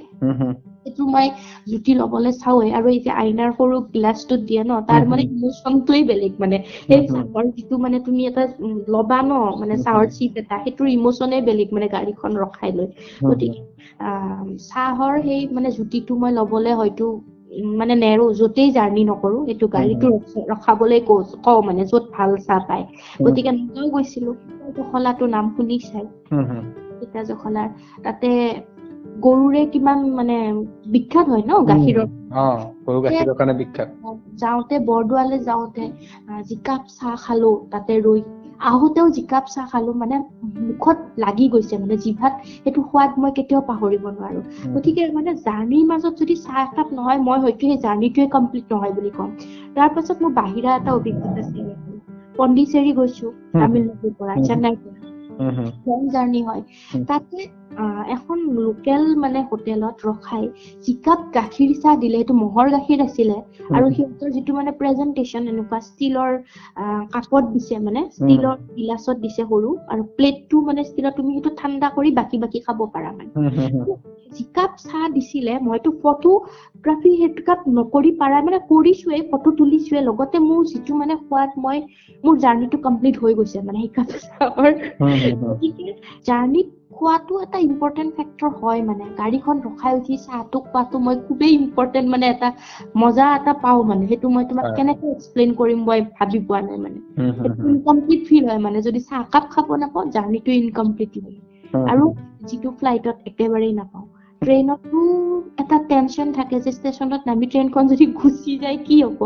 সেইটো 0.83 1.03
মই 1.07 1.27
জুতি 1.71 1.91
লবলৈ 1.97 2.31
চাওৱে 2.37 2.67
আৰু 2.71 2.87
এই 2.89 2.99
যে 2.99 3.11
আইনাৰ 3.15 3.49
সৰু 3.53 3.75
গ্লাছটোত 3.89 4.41
দিয়ে 4.45 4.61
ন 4.63 4.71
তাৰ 4.85 5.03
মানে। 5.05 5.21
ইমোচনটোৱে 5.27 6.01
বেলেগ 6.07 6.33
মানে 6.39 6.57
সেই। 6.85 7.01
চাহৰ 7.09 7.45
যিটো 7.51 7.75
মানে 7.79 7.97
তুমি 8.03 8.21
এটা 8.27 8.43
ল'বা 8.89 9.19
ন 9.23 9.31
মানে 9.57 9.75
চাহৰ। 9.81 10.05
চিপ 10.11 10.31
এটা 10.37 10.55
সেইটোৰ 10.61 10.87
ইমোচনে 10.91 11.37
বেলেগ 11.45 11.67
মানে 11.71 11.87
গাড়ীখন 11.91 12.31
ৰখাই 12.41 12.71
লৈ 12.73 12.87
গতিকে 13.27 13.59
আহ, 14.01 14.45
চাহৰ 14.65 15.13
সেই 15.21 15.41
মানে 15.51 15.69
জুতিটো 15.75 16.13
মই 16.19 16.31
ল'বলৈ 16.33 16.73
হয়তো 16.75 17.05
মানে 17.75 17.95
নেৰো 17.97 18.25
য'তেই 18.35 18.69
জাৰ্ণি 18.73 19.03
নকৰো 19.05 19.39
সেইটো 19.45 19.69
গাড়ীটো 19.71 20.11
ৰখ- 20.13 20.45
ৰখাবলৈ 20.51 20.99
কওঁ 21.07 21.61
মানে 21.63 21.87
য'ত 21.87 22.03
ভাল 22.11 22.35
চাহ 22.43 22.59
পায়। 22.65 22.85
গতিকে 23.23 23.51
নগাঁও 23.53 23.91
গৈছিলো 23.91 24.31
জখলাটো 24.75 25.25
নাম 25.31 25.45
শুনি 25.55 25.77
চাই। 25.85 26.05
সীতা 26.97 27.21
জখলাৰ 27.27 27.69
তাতে 28.03 28.29
গৰুৰে 29.21 29.63
কিমান 29.69 30.05
মানে 30.13 30.37
বিখ্যাত 30.89 31.25
হয় 31.27 31.45
ন 31.45 31.61
গাখীৰৰ। 31.67 32.09
যাওঁতে 34.39 34.77
বৰদোৱালে 34.85 35.37
যাওঁতে 35.43 35.87
যিকাপ 36.45 36.91
চাহ 36.93 37.15
খালো 37.21 37.51
তাতে 37.71 37.97
ৰৈ 38.03 38.21
আহোতেও 38.61 39.07
যিকাপ 39.09 39.45
চাহ 39.49 39.65
খালো 39.69 39.91
মানে 39.93 40.15
মুখত 40.61 40.97
লাগি 41.17 41.45
গৈছে 41.49 41.75
মানে 41.77 41.95
জিভাত 41.97 42.33
সেইটো 42.55 42.81
সোৱাদ 42.83 43.11
মই 43.17 43.31
কেতিয়াও 43.37 43.63
পাহৰিব 43.67 44.03
নোৱাৰো। 44.09 44.41
গতিকে 44.73 45.01
মানে 45.13 45.31
জাৰ্ণিৰ 45.41 45.83
মাজত 45.87 46.13
যদি 46.17 46.35
চাহ 46.41 46.57
একাপ 46.63 46.87
নহয় 46.93 47.19
মই 47.21 47.37
হয়তো 47.39 47.63
সেই 47.63 47.79
জাৰ্ণিটোৱে 47.79 48.27
কমপ্লিট 48.31 48.65
নহয় 48.69 48.93
বুলি 48.93 49.11
ক'ম। 49.13 49.29
তাৰ 49.75 49.89
পাছত 49.93 50.17
মোৰ 50.19 50.31
বাহিৰা 50.35 50.69
এটা 50.75 50.91
অভিজ্ঞতা 50.93 51.39
আছে 51.41 51.59
পণ্ডিচেৰী 52.37 52.91
গৈছো। 52.95 53.27
তামিলনাডুৰ 53.55 54.13
পৰা। 54.17 54.35
চেন্নাইৰ 54.43 54.77
পৰা। 54.79 54.99
লং 55.87 56.01
জাৰ্ণি 56.09 56.41
হয়। 56.43 56.61
তাতে 57.07 57.37
এখন 58.15 58.37
লোকেল 58.57 59.03
মানে 59.17 59.39
হোটেলত 59.51 59.95
ৰখাই 60.05 60.45
যিকাপ 60.85 61.19
গাখীৰ 61.33 61.71
চাহ 61.77 61.93
দিলে 61.99 62.17
সেইটো 62.17 62.33
ম'হৰ 62.35 62.67
গাখীৰ 62.71 62.99
আছিলে 63.03 63.37
আৰু। 63.71 63.85
সিহঁতৰ 63.97 64.29
যিটো 64.31 64.51
মানে 64.53 64.71
প্ৰেজেন্টেচন 64.77 65.43
এনেকুৱা 65.47 65.79
ষ্টিলৰ 65.87 66.31
কাপত 67.13 67.43
দিছে 67.53 67.75
মানে 67.79 68.01
ষ্টিলৰ 68.11 68.55
গিলাচত 68.75 69.15
দিছে 69.19 69.43
সৰু 69.45 69.69
আৰু 69.87 70.01
প্লেটটো 70.17 70.57
মানে 70.61 70.81
ষ্টিলৰ 70.85 71.11
তুমি 71.17 71.29
সেইটো 71.33 71.51
ঠাণ্ডা 71.57 71.87
কৰি 71.95 72.09
বাকি 72.13 72.37
বাকি 72.37 72.59
খাব 72.61 72.79
পাৰা 72.93 73.09
মানে। 73.13 73.29
যিকাপ 74.31 74.71
চাহ 74.81 75.03
দিছিলে 75.13 75.53
মইতো 75.61 75.89
ফটোগ্ৰাফী 76.01 77.11
সেইটো 77.15 77.41
কাপ 77.43 77.59
নকৰি 77.77 78.11
পাৰা 78.17 78.37
মানে 78.41 78.59
কৰিছোৱেই 78.67 79.23
ফটো 79.29 79.49
তুলিছোৱে 79.57 80.01
লগতে 80.01 80.37
মোৰ 80.41 80.61
যিটো 80.71 80.93
মানে 80.95 81.13
সোৱাদ 81.21 81.51
মই 81.59 81.77
মোৰ 82.23 82.35
জাৰ্ণিটো 82.39 82.77
কমপ্লিট 82.83 83.15
হৈ 83.21 83.33
গৈছে 83.35 83.57
মানে 83.61 83.79
সেই 83.79 83.91
কাপ 83.93 84.09
চাহৰ 84.21 84.71
জাৰ্ণিত 86.25 86.67
খোৱাটো 86.91 87.37
এটা 87.41 87.59
ইম্পৰ্টেণ্ট 87.63 88.11
ফেক্টৰ 88.15 88.51
হয় 88.57 88.81
মানে। 88.83 89.05
গাড়ীখন 89.17 89.55
ৰখাই 89.63 89.93
উঠি 89.97 90.15
চাহটো 90.21 90.57
খোৱাটো 90.65 91.01
মই 91.01 91.15
খুবেই 91.23 91.51
ইম্পৰ্টেণ্ট 91.57 92.07
মানে 92.09 92.25
এটা 92.29 92.49
মজা 92.97 93.27
এটা 93.35 93.53
পাওঁ 93.59 93.81
মানে। 93.85 94.03
সেইটো 94.09 94.27
মই 94.31 94.43
তোমাক। 94.47 94.67
কেনেকে 94.75 95.05
এক্সপ্লেইন 95.11 95.49
কৰিম 95.57 95.79
মই 95.85 95.99
ভাবি 96.13 96.39
পোৱা 96.45 96.61
নাই 96.63 96.77
মানে। 96.81 96.99
সেইটো। 97.39 97.61
ইনকমপ্লিট 97.71 98.21
ফিল 98.25 98.43
হয় 98.45 98.61
মানে। 98.61 98.77
যদি 98.83 98.99
চাহকাপ 99.05 99.43
খাব 99.49 99.65
নাপাওঁ 99.79 100.05
জাৰ্ণিটো 100.11 100.51
ইনকমপ্লিট 100.57 101.11
হয়। 101.19 101.37
আৰু 101.87 102.05
যিটো 102.45 102.69
ফ্লাইটত 102.77 103.17
একেবাৰেই 103.25 103.73
নাপাওঁ। 103.75 104.05
ট্ৰেইনতো 104.41 104.99
এটা 105.59 105.77
টেনচন 105.89 106.27
থাকে 106.33 106.55
যে 106.59 106.71
ষ্টেচনত 106.71 107.21
নামি 107.29 107.45
ট্ৰেইনখন 107.51 107.83
যদি 107.87 108.05
গুচি 108.19 108.53
যায় 108.59 108.79
কি 108.87 108.95
হ'ব। 109.03 109.19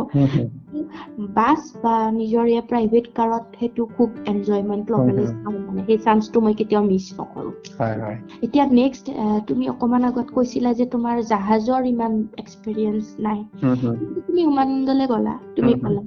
বাছ 1.38 1.62
বা 1.84 1.96
নিজৰ 2.12 2.46
ইয়াৰ 2.52 2.66
প্ৰাইভেট 2.72 3.06
কাৰত 3.16 3.44
সেইটো 3.60 3.84
খুব 3.96 4.10
এনজয়মেণ্ট 4.26 4.86
ল'বলৈ 4.92 5.26
চাওঁ 5.32 5.54
মানে। 5.68 5.82
সেই 5.88 5.98
চান্সটো 5.98 6.38
মই 6.46 6.54
কেতিয়াও 6.54 6.84
মিছ 6.86 7.06
নকৰোঁ। 7.20 7.54
এতিয়া 8.46 8.66
নেক্সট 8.72 9.06
তুমি 9.48 9.64
অকমান 9.70 10.04
আগত 10.10 10.28
কৈছিলা 10.36 10.70
যে 10.74 10.86
তোমাৰ 10.86 11.16
জাহাজৰ 11.32 11.82
ইমান 11.86 12.14
এক্সপিৰিয়েঞ্চ 12.38 13.04
নাই। 13.20 13.40
তুমি 14.28 14.42
উমানন্দলৈ 14.46 15.06
গ'লা 15.08 15.34
তুমি 15.56 15.74
ক'লা। 15.82 16.02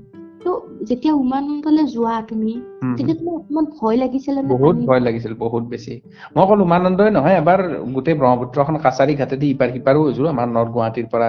ত' 0.48 0.86
যেতিয়া 0.88 1.14
উমানন্দলৈ 1.14 1.84
যোৱা 1.94 2.14
তুমি 2.28 2.52
তেতিয়া। 2.98 3.16
তোমাৰ 3.20 3.34
অকমান 3.40 3.64
ভয় 3.80 3.96
লাগিছিলে 3.96 4.40
নে 4.42 4.48
বহুত 4.48 4.76
ভয় 4.86 5.00
লাগিছিল 5.00 5.32
বহুত 5.34 5.64
বেছি। 5.64 5.94
মই 6.34 6.42
অকল 6.44 6.58
উমানন্দই 6.60 7.10
নহয় 7.10 7.36
এবাৰ 7.36 7.60
গোটেই 7.94 8.16
ব্ৰহ্মপুত্ৰখন 8.20 8.76
কাছাৰী 8.84 9.12
ঘাটেদি 9.14 9.46
ইপাৰ 9.50 9.68
সিপাৰো 9.74 10.00
হৈছো 10.04 10.22
আমাৰ 10.34 10.48
নৰ্থ 10.56 10.70
গুৱাহাটীৰ 10.74 11.06
পৰা 11.12 11.28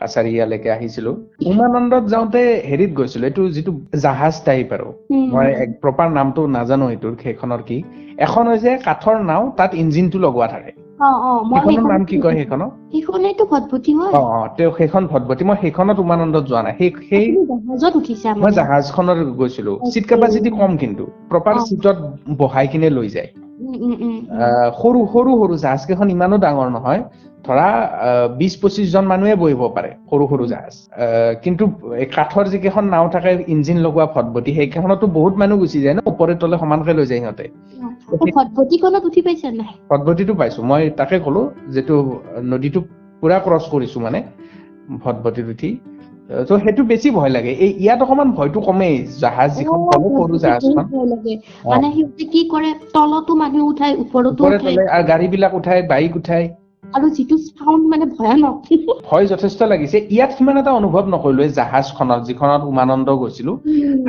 কাছাৰী 0.00 0.30
ইয়ালৈকে 0.34 0.68
আহিছিলো 0.70 1.10
উমানন্দত 1.46 2.04
যাওঁতে 2.06 2.40
হেৰিত 2.70 2.90
গৈছিলো 2.94 3.24
এইটো 3.26 3.42
যিটো 3.48 3.72
জাহাজ 4.00 4.34
টাইপ 4.44 4.68
আৰু। 4.72 4.88
মই 5.32 5.48
প্ৰপাৰ 5.82 6.08
নামটো 6.18 6.40
নাজানো 6.56 6.86
এইটোৰ 6.90 7.14
সেইখনৰ 7.22 7.62
কি। 7.62 7.78
এখন 8.26 8.44
হৈছে 8.46 8.70
কাঠৰ 8.84 9.16
নাও 9.24 9.42
তাত 9.56 9.70
ইঞ্জিনটো 9.74 10.18
লগোৱা 10.18 10.46
থাকে। 10.46 10.79
সেইখনৰ 11.00 11.84
নাম 11.86 12.02
কি 12.04 12.16
কয় 12.18 12.34
সেইখন 12.34 12.60
সেইখনৰ? 12.60 12.70
সেইখনেইতো 12.92 13.44
ভটভটি 13.50 13.92
হয় 13.98 14.12
অ 14.12 14.20
অ 14.32 14.40
তেওঁ 14.56 14.72
সেইখন 14.78 15.02
ভটভটি 15.06 15.42
মই 15.44 15.56
সেইখনত 15.62 15.98
উমানন্দত 15.98 16.44
যোৱা 16.44 16.60
নাই। 16.62 16.74
সেই 16.78 16.90
সেই 17.08 17.24
তুমি 17.28 17.44
জাহাজত 17.50 17.92
উঠিছা 17.96 18.28
মই 18.32 18.40
মানে 18.42 18.54
জাহাজখনত 18.54 19.18
গৈছিলো। 19.40 19.72
চিট. 19.92 20.04
কেপাচিটি 20.10 20.50
কম 20.56 20.72
কিন্তু। 20.82 21.04
প্ৰপাৰ। 21.30 21.54
চিটত 21.68 21.96
বহাই 22.38 22.66
কিনে 22.68 22.88
লৈ 22.92 23.08
যায়। 23.10 23.30
সৰু 24.76 25.00
সৰু 25.08 25.30
সৰু 25.40 25.54
জাহাজ 25.58 25.82
কেইখন 25.84 26.08
ইমানো 26.10 26.36
ডাঙৰ 26.44 26.68
নহয়। 26.70 27.00
ধৰা 27.50 27.68
বিশ 28.40 28.52
পঁচিশ 28.62 28.86
জন 28.94 29.04
মানুহে 29.12 29.34
বহিব 29.42 29.62
পাৰে 29.76 29.90
সৰু 30.10 30.24
সৰু 30.32 30.44
জাহাজ। 30.52 30.74
কিন্তু 31.44 31.64
কাঠৰ 32.16 32.44
যিকেইখন 32.52 32.84
নাও 32.94 33.06
থাকে 33.14 33.30
ইঞ্জিন 33.54 33.78
লগোৱা 33.86 34.06
ভটভটি 34.14 34.50
সেইকেইখনতো 34.58 35.06
বহুত 35.18 35.34
মানুহ 35.42 35.56
গুচি 35.62 35.78
যায় 35.84 35.94
ন 35.96 36.00
ওপৰে 36.12 36.34
তলে 36.42 36.56
সমানকে 36.62 36.92
লৈ 36.98 37.06
যায় 37.10 37.20
সিহঁতে। 37.20 37.44
ভটভটিটো 39.90 40.34
পাইছো 40.40 40.60
মই 40.70 40.82
তাকে 41.00 41.16
ক'লো 41.26 41.42
যিটো 41.74 41.96
নদীটো 42.52 42.80
পুৰা 43.22 43.38
ক্ৰছ 43.46 43.64
কৰিছো 43.72 43.98
মানে 44.06 44.18
ভটভটিত 45.02 45.46
উঠি। 45.54 45.70
ত' 46.48 46.52
সেইটো 46.64 46.82
বেছি 46.82 47.08
ভয় 47.10 47.32
লাগে। 47.36 47.52
এই 47.64 47.70
ইয়াত 47.84 48.00
অকমান 48.02 48.28
ভয়টো 48.38 48.60
কমেই 48.60 48.94
জাহাজ 49.22 49.50
যিখন 49.58 49.78
সৰু 49.90 50.06
ভটভটিত 50.16 50.40
জাহাজখন। 50.44 50.84
মানে 51.72 51.88
সিহঁতে 51.94 52.24
কি 52.32 52.40
কৰে 52.52 52.70
তলতো 52.94 53.32
মানুহ 53.42 53.62
উঠাই 53.70 53.92
ওপৰতো 54.04 54.42
উঠাই। 54.50 54.74
আৰু 54.94 55.04
গাড়ী 55.10 55.26
বিলাক 55.32 55.52
উঠাই 55.60 55.78
বাইক 55.92 56.12
উঠাই। 56.16 56.44
আৰু 56.94 57.06
যিটো 57.16 57.36
চাউণ্ড 57.48 57.84
মানে 57.92 58.04
ভয়ানক। 58.14 58.56
ভয় 59.08 59.26
যথেষ্ট 59.26 59.60
লাগিছে। 59.62 59.96
ইয়াত 60.08 60.30
সিমান 60.36 60.56
এটা 60.60 60.72
অনুভৱ 60.72 61.04
নকৰিলো 61.06 61.40
এই 61.42 61.52
জাহাজখনত 61.52 62.20
যিখনত 62.28 62.62
উমানন্দ 62.64 63.08
গৈছিলো। 63.20 63.52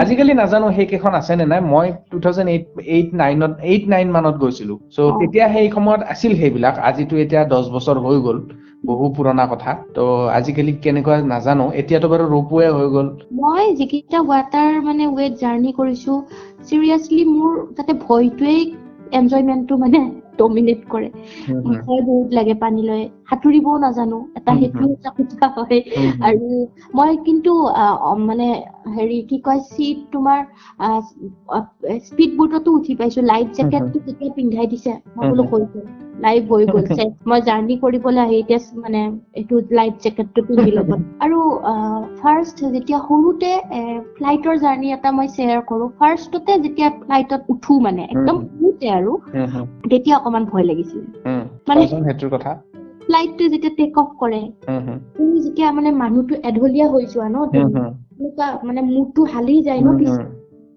আজিকালি 0.01 0.33
নাজানো 0.33 0.67
সেইকেইখন 0.71 1.13
আছে 1.15 1.33
নে 1.35 1.45
নাই। 1.45 1.61
মই 1.65 1.87
টু 2.11 2.17
থাউজেণ্ড 2.19 2.49
এইট 2.49 2.65
এইট 2.95 3.09
নাইনত 3.13 3.53
এইট 3.71 3.83
নাইন 3.87 4.07
মানত 4.11 4.35
গৈছিলো। 4.43 4.73
চ'। 4.89 4.97
তেতিয়া 5.21 5.45
সেই 5.53 5.67
সময়ত 5.71 6.01
আছিল 6.13 6.31
সেইবিলাক। 6.41 6.75
আজিতো 6.89 7.13
এতিয়া 7.23 7.41
দহ 7.45 7.63
বছৰ 7.75 7.97
হৈ 8.05 8.17
গ'ল 8.21 8.37
বহু 8.85 9.05
পুৰণা 9.15 9.45
কথা। 9.49 9.71
ত' 9.95 10.05
আজিকালি 10.37 10.71
কেনেকুৱা 10.83 11.15
নাজানো। 11.25 11.65
এতিয়াতো 11.81 12.07
বাৰু 12.07 12.23
ৰোপৱে 12.31 12.67
হৈ 12.77 12.87
গ'ল। 12.95 13.07
মই 13.37 13.63
যিকেইটা 13.77 14.19
ৱাটাৰ 14.25 14.71
মানে 14.83 15.03
ৱেট 15.11 15.33
জাৰ্ণি 15.39 15.71
কৰিছো 15.75 16.13
চিৰিয়াছলি 16.63 17.23
মোৰ 17.29 17.53
তাতে 17.77 17.93
ভয়টোৱেই 18.01 18.61
এনজয়মেন্টটো 19.13 19.75
মানে 19.77 19.99
ডমিনেট 20.39 20.81
কৰে। 20.89 21.09
ভয় 21.79 22.01
বহুত 22.01 22.29
লাগে 22.33 22.53
পানীলৈ 22.53 23.01
সাঁতুৰিবও 23.29 23.75
নাজানো। 23.77 24.19
এটা 24.35 24.51
সেইটো 24.59 24.83
এটা 24.89 25.09
কথা 25.17 25.47
হয়। 25.57 25.79
আৰু 26.21 26.47
মই 26.95 27.11
কিন্তু 27.25 27.51
মানে 28.25 28.47
হেৰি 28.95 29.19
কি 29.29 29.37
কয় 29.39 29.61
চিট 29.73 29.97
তোমাৰ 30.11 30.39
স্পীড 32.01 32.31
বোটতো 32.37 32.69
উঠি 32.71 32.93
পাইছো। 32.95 33.21
লাইফ 33.23 33.47
জেকেটটো 33.53 33.97
যেতিয়া 34.05 34.31
পিন্ধাই 34.35 34.67
দিছে। 34.67 34.91
মই 35.17 35.25
বোলো 35.29 35.43
হৈ 35.51 35.63
গ'ল। 35.73 35.85
লাইফ 36.21 36.43
হৈ 36.51 36.63
গ'ল। 36.67 36.85
মই 37.29 37.39
জাৰ্ণি 37.41 37.75
কৰিবলৈ 37.77 38.19
আহি 38.19 38.35
এতিয়া 38.39 38.59
মানে 38.75 39.01
এইটো 39.33 39.55
লাইফ 39.71 39.93
জেকেটটো 40.03 40.41
পিন্ধি 40.47 40.71
ল'ব। 40.71 40.89
আৰু 41.23 41.37
ফাৰ্ষ্ট 42.21 42.57
যেতিয়া 42.75 42.99
সৰুতে 43.07 43.51
ফ্লাইটৰ 44.17 44.55
জাৰ্ণি 44.63 44.87
এটা 44.91 45.09
মই 45.11 45.27
শ্বেয়াৰ 45.27 45.61
কৰো। 45.69 45.85
ফাৰ্ষ্টতে 45.99 46.53
যেতিয়া 46.65 46.89
ফ্লাইটত 47.01 47.41
উঠো 47.49 47.73
মানে 47.79 48.03
একদম। 48.09 48.37
সৰুতে 48.51 48.87
আৰু 48.91 49.11
তেতিয়া 49.91 50.17
অকমান 50.21 50.43
ভয় 50.45 50.63
লাগিছিলে। 50.63 51.07
মানে- 51.67 51.87
সেইটোৰ 51.87 52.29
কথা। 52.29 52.51
ফ্লাইটটো 53.05 53.43
যেতিয়া 53.47 53.73
টেক 53.77 53.93
অফ 53.97 54.09
কৰে 54.19 54.41
তুমি 55.17 55.37
যেতিয়া 55.41 55.67
মানে 55.71 55.89
মানুহটো 55.97 56.33
এঢলীয়া 56.43 56.87
হৈ 56.89 57.05
যোৱা 57.05 57.27
ন 57.29 57.37
এনেকুৱা 58.17 58.47
মানে 58.63 58.81
মূৰটো 58.87 59.21
হালি 59.33 59.55
যায় 59.61 59.81
ন। 59.81 59.89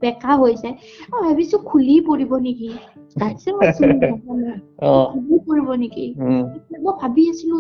বেকা 0.02 0.32
হৈ 0.36 0.54
যায়। 0.54 0.74
মই 1.10 1.20
ভাবিছো 1.22 1.56
খুলি 1.64 1.94
পৰিব 2.00 2.32
নেকি? 2.38 2.70
অ, 4.82 4.90
পৰিব 5.46 5.68
নেকি? 5.76 6.06
মই 6.82 6.94
ভাবি 7.00 7.22
আছিলো 7.30 7.56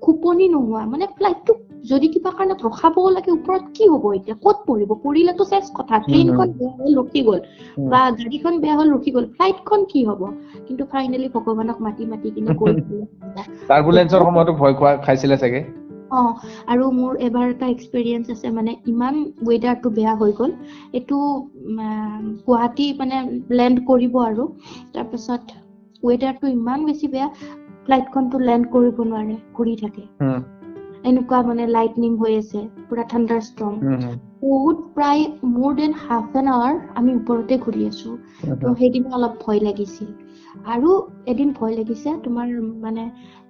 খোপনি 0.00 0.46
নোহোৱা 0.48 0.82
মানে 0.86 1.04
ফ্লাইটটো 1.16 1.52
যদি 1.84 2.06
কিবা 2.08 2.30
কাৰণত 2.32 2.58
ৰখাবও 2.62 3.10
লাগে 3.12 3.30
ওপৰত 3.32 3.64
কি 3.72 3.84
হ'ব 3.88 4.04
এতিয়া? 4.12 4.36
ক'ত 4.38 4.58
পৰিব? 4.66 4.90
পৰিলেতো 5.00 5.42
চেচ 5.46 5.66
কথা। 5.74 5.94
ট্ৰেইনখন 6.04 6.48
বেয়া 6.54 6.72
হ'ল 6.74 6.92
ৰখি 6.98 7.22
গ'ল। 7.24 7.40
বা 7.88 8.00
গাড়ীখন 8.18 8.54
বেয়া 8.60 8.76
হ'ল 8.76 8.88
ৰখি 8.92 9.10
গ'ল। 9.10 9.24
ফ্লাইটখন 9.34 9.80
কি 9.88 10.00
হ'ব? 10.04 10.22
কিন্তু 10.66 10.82
ফাইনেলি 10.88 11.28
ভগৱানক 11.34 11.78
মাতি 11.80 12.04
মাতি 12.08 12.28
কিনে। 12.32 12.52
টাৰ্বুলেন্সৰ 13.68 14.24
সময়তো 14.24 14.56
ভয় 14.58 14.74
খোৱা 14.74 14.94
খাইছিলে 15.02 15.40
চাগে? 15.40 15.62
অ 16.10 16.18
আৰু 16.66 16.84
মোৰ 16.94 17.14
এবাৰ 17.20 17.46
এটা 17.48 17.68
এক্সপিৰিয়েঞ্চ 17.68 18.26
আছে 18.32 18.50
মানে 18.52 18.74
ইমান 18.86 19.16
ৱেডাৰটো 19.44 19.92
বেয়া 19.94 20.14
হৈ 20.16 20.34
গ'ল। 20.36 20.52
এইটো 20.94 21.18
গুৱাহাটী 22.44 22.86
মানে 22.98 23.20
লেণ্ড 23.54 23.84
কৰিব 23.86 24.18
আৰু। 24.22 24.46
তাৰপিছত 24.92 25.58
ৱেডাৰটো 26.02 26.52
ইমান 26.52 26.84
বেছি 26.84 27.10
বেয়া 27.10 27.28
ফ্লাইটখনটো 27.82 28.42
লেণ্ড 28.44 28.72
কৰিব 28.72 29.04
নোৱাৰে 29.06 29.38
ঘূৰি 29.54 29.78
থাকে। 29.80 30.06
এনেকুৱা 31.04 31.38
মানে 31.44 31.64
লাইটনিং 31.70 32.12
হৈ 32.18 32.32
আছে 32.36 32.60
পুৰা 32.86 33.04
ঠাণ্ডাৰ 33.08 33.40
ষ্ট্ৰং 33.46 33.72
বহুত 34.44 34.78
প্ৰায় 34.92 35.22
মোৰ 35.50 35.74
দেন 35.76 35.92
হাফ 36.00 36.36
এন 36.36 36.50
আৱাৰ 36.50 36.78
আমি 36.94 37.14
ওপৰতে 37.16 37.58
ঘূৰি 37.62 37.82
আছো। 37.86 38.10
ত' 38.60 38.74
সেইদিনা 38.78 39.14
অলপ 39.14 39.34
ভয় 39.40 39.60
লাগিছিল। 39.62 40.10
আৰু 40.70 40.90
এদিন 41.28 41.52
ভয় 41.54 41.74
লাগিছে 41.76 42.14
তোমাৰ 42.22 42.54
মানে 42.80 43.06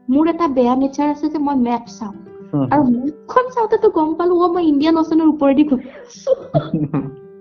মোৰ 0.08 0.28
এটা 0.30 0.48
বেয়া 0.52 0.74
নেচাৰ 0.78 1.10
আছে 1.10 1.30
যে 1.30 1.40
মই 1.44 1.62
মেপ 1.62 1.92
চাওঁ। 1.92 2.14
আৰু 2.70 2.86
মেপখন 2.90 3.50
চাওঁতেতো 3.52 3.92
গম 3.94 4.14
পালো 4.16 4.40
অ 4.40 4.50
মই 4.52 4.68
ইণ্ডিয়ান 4.68 5.00
অচেনৰ 5.00 5.30
ওপৰেদি 5.30 5.68
ঘূৰি 5.68 5.94
আছো। 5.98 6.38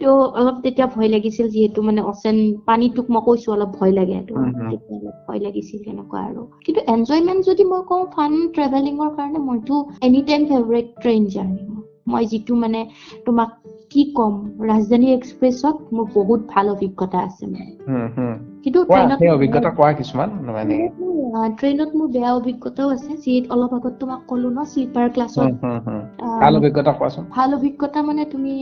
ত' 0.00 0.04
অলপ 0.38 0.56
তেতিয়া 0.64 0.86
ভয় 0.86 1.08
লাগিছিল 1.08 1.46
যিহেতু 1.48 1.78
মানে 1.82 2.00
অচেন 2.04 2.36
পানীটোক 2.66 3.06
মই 3.08 3.22
কৈছো 3.26 3.48
অলপ 3.52 3.70
ভয় 3.78 3.92
লাগে। 3.92 4.16
ত' 4.22 4.32
অলপ 4.94 5.16
ভয় 5.26 5.40
লাগিছিল 5.40 5.78
সেনেকুৱা 5.84 6.20
আৰু। 6.24 6.42
কিন্তু 6.64 6.80
এনজয়মেন্ট 6.94 7.40
যদি 7.44 7.62
মই 7.64 7.82
কওঁ 7.86 8.04
ফান 8.10 8.32
ট্ৰেভেলিঙৰ 8.54 9.10
কাৰণে 9.16 9.40
মইতো 9.44 9.74
any 10.02 10.20
time 10.26 10.42
favourite 10.46 10.86
train 11.02 11.22
journey 11.28 11.64
মই 12.06 12.24
যিটো 12.26 12.52
মানে 12.56 12.80
তোমাক 13.26 13.50
কি 13.90 14.02
ক'ম 14.14 14.34
ৰাজধানী 14.62 15.08
এক্সপ্ৰেছত 15.12 15.76
মোৰ 15.92 16.06
বহুত 16.14 16.40
ভাল 16.48 16.66
অভিজ্ঞতা 16.70 17.18
আছে 17.22 17.44
মানে। 17.46 17.70
কিন্তু 18.64 18.78
ট্ৰেইনত 18.88 19.18
সেই 19.20 19.30
অভিজ্ঞতা 19.30 19.70
কোৱা 19.78 19.92
কিছুমান 20.00 20.28
মানে 20.48 20.76
ট্ৰেইনত 21.58 21.90
মোৰ 21.98 22.08
বেয়া 22.08 22.30
অভিজ্ঞতাও 22.32 22.88
আছে 22.90 23.12
যি 23.24 23.32
অলপ 23.54 23.72
আগত 23.78 23.94
তোমাক 24.00 24.20
ক'লো 24.28 24.48
ন 24.50 24.58
শ্লিপাৰ 24.72 25.06
ক্লাছত। 25.14 25.48
ভাল 26.42 26.52
অভিজ্ঞতা 26.60 26.92
কোৱাচোন। 26.92 27.24
ভাল 27.30 27.50
অভিজ্ঞতা 27.54 27.98
মানে 28.08 28.22
তুমি 28.32 28.54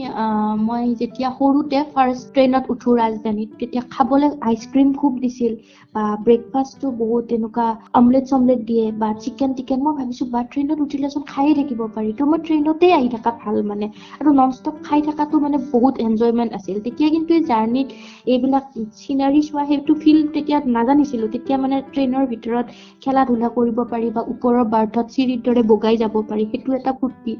মই 0.67 0.83
যেতিয়া 1.01 1.29
সৰুতে 1.39 1.79
ফাৰ্ষ্ট 1.93 2.23
ট্ৰেইনত 2.33 2.63
উঠো 2.73 2.89
ৰাজধানীত 3.01 3.49
তেতিয়া 3.59 3.83
খাবলৈ 3.95 4.29
আইচক্ৰীম 4.49 4.89
খুব 5.01 5.13
দিছিল 5.23 5.53
বা 5.95 6.03
ব্ৰেকফাষ্টটো 6.25 6.87
বহুত 7.01 7.25
এনেকুৱা 7.37 7.67
অমলেট 7.99 8.25
চমলেট 8.31 8.61
দিয়ে 8.69 8.85
বা 9.01 9.09
চিকেন 9.23 9.51
টিকেন 9.57 9.79
মই 9.85 9.93
ভাবিছো 9.99 10.23
বা 10.33 10.41
ট্ৰেইনত 10.51 10.79
উঠিলেচোন 10.81 11.23
খায়ে 11.31 11.53
থাকিব 11.59 11.81
পাৰি 11.95 12.09
তো 12.19 12.23
মই 12.31 12.39
ট্ৰেইনতেই 12.45 12.91
আহি 12.99 13.09
থকা 13.15 13.31
ভাল 13.41 13.55
মানে 13.71 13.85
আৰু 14.19 14.29
নন 14.39 14.51
ষ্টপ 14.57 14.75
খাই 14.83 14.99
থকাটো 15.07 15.35
মানে 15.39 15.57
বহুত 15.73 15.93
এনজয়মেণ্ট 16.07 16.51
আছিল 16.57 16.75
তেতিয়া 16.85 17.09
কিন্তু 17.15 17.31
এই 17.33 17.43
জাৰ্ণিত 17.51 17.87
এইবিলাক 18.31 18.65
চিনাৰী 18.99 19.41
চোৱা 19.47 19.63
সেইটো 19.87 20.01
ফিল 20.03 20.19
তেতিয়া 20.33 20.57
নাজানিছিলো। 20.69 21.25
তেতিয়া 21.33 21.57
মানে 21.59 21.77
ট্ৰেইনৰ 21.91 22.23
ভিতৰত 22.29 22.65
খেলা 23.03 23.21
ধূলা 23.25 23.49
কৰিব 23.53 23.77
পাৰি 23.91 24.07
বা 24.11 24.21
ওপৰৰ 24.33 24.57
বাৰ্থত 24.73 25.05
চিৰিৰ 25.13 25.39
দৰে 25.45 25.61
বগাই 25.69 25.99
যাব 26.01 26.15
পাৰি। 26.27 26.43
সেইটো 26.51 26.75
এটা 26.79 26.93
ফূৰ্তি। 26.99 27.33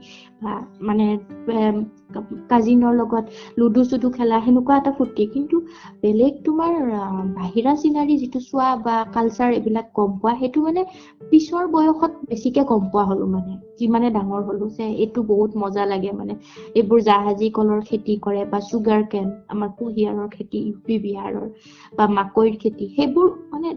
মানে 0.82 1.06
কাজিনৰ 2.50 2.94
লগত 2.96 3.26
লুডু 3.58 3.82
চুডু 3.84 4.08
খেলা 4.10 4.38
সেনেকুৱা 4.46 4.76
এটা 4.78 4.92
ফূৰ্তি। 4.92 5.24
কিন্তু 5.34 5.56
বেলেগ 6.02 6.34
তোমাৰ 6.46 6.74
বাহিৰা 7.36 7.72
চিনাৰী 7.76 8.18
যিটো 8.18 8.40
চোৱা 8.40 8.68
বা 8.86 8.96
কালচাৰ 9.14 9.50
এইবিলাক 9.54 9.88
গম 9.96 10.12
পোৱা 10.20 10.34
সেইটো 10.40 10.60
মানে 10.62 10.82
পিছৰ 11.32 11.64
বয়সত 11.72 12.12
বেছিকে 12.30 12.62
গম 12.64 12.84
পোৱা 12.92 13.04
হলো 13.04 13.26
মানে। 13.28 13.54
যিমানে 13.80 14.08
ডাঙৰ 14.10 14.42
হলো 14.44 14.66
যে 14.70 14.86
এইটো 14.96 15.24
বহুত 15.24 15.52
মজা 15.56 15.84
লাগে 15.86 16.12
মানে। 16.12 16.34
এইবোৰ 16.76 17.00
জাহাজী 17.02 17.48
কলৰ 17.50 17.82
খেতি 17.86 18.14
কৰে 18.22 18.42
বা 18.46 18.60
চুগাৰ 18.70 19.02
কেন 19.10 19.28
আমাৰ 19.48 19.70
কুঁহিয়াৰৰ 19.78 20.30
খেতি 20.30 20.60
ইউ 20.64 21.00
বিহাৰৰ 21.02 21.48
বা 21.98 22.06
মাকৈৰ 22.14 22.58
খেতি 22.60 22.86
সেইবোৰ 22.96 23.28
মানে 23.52 23.70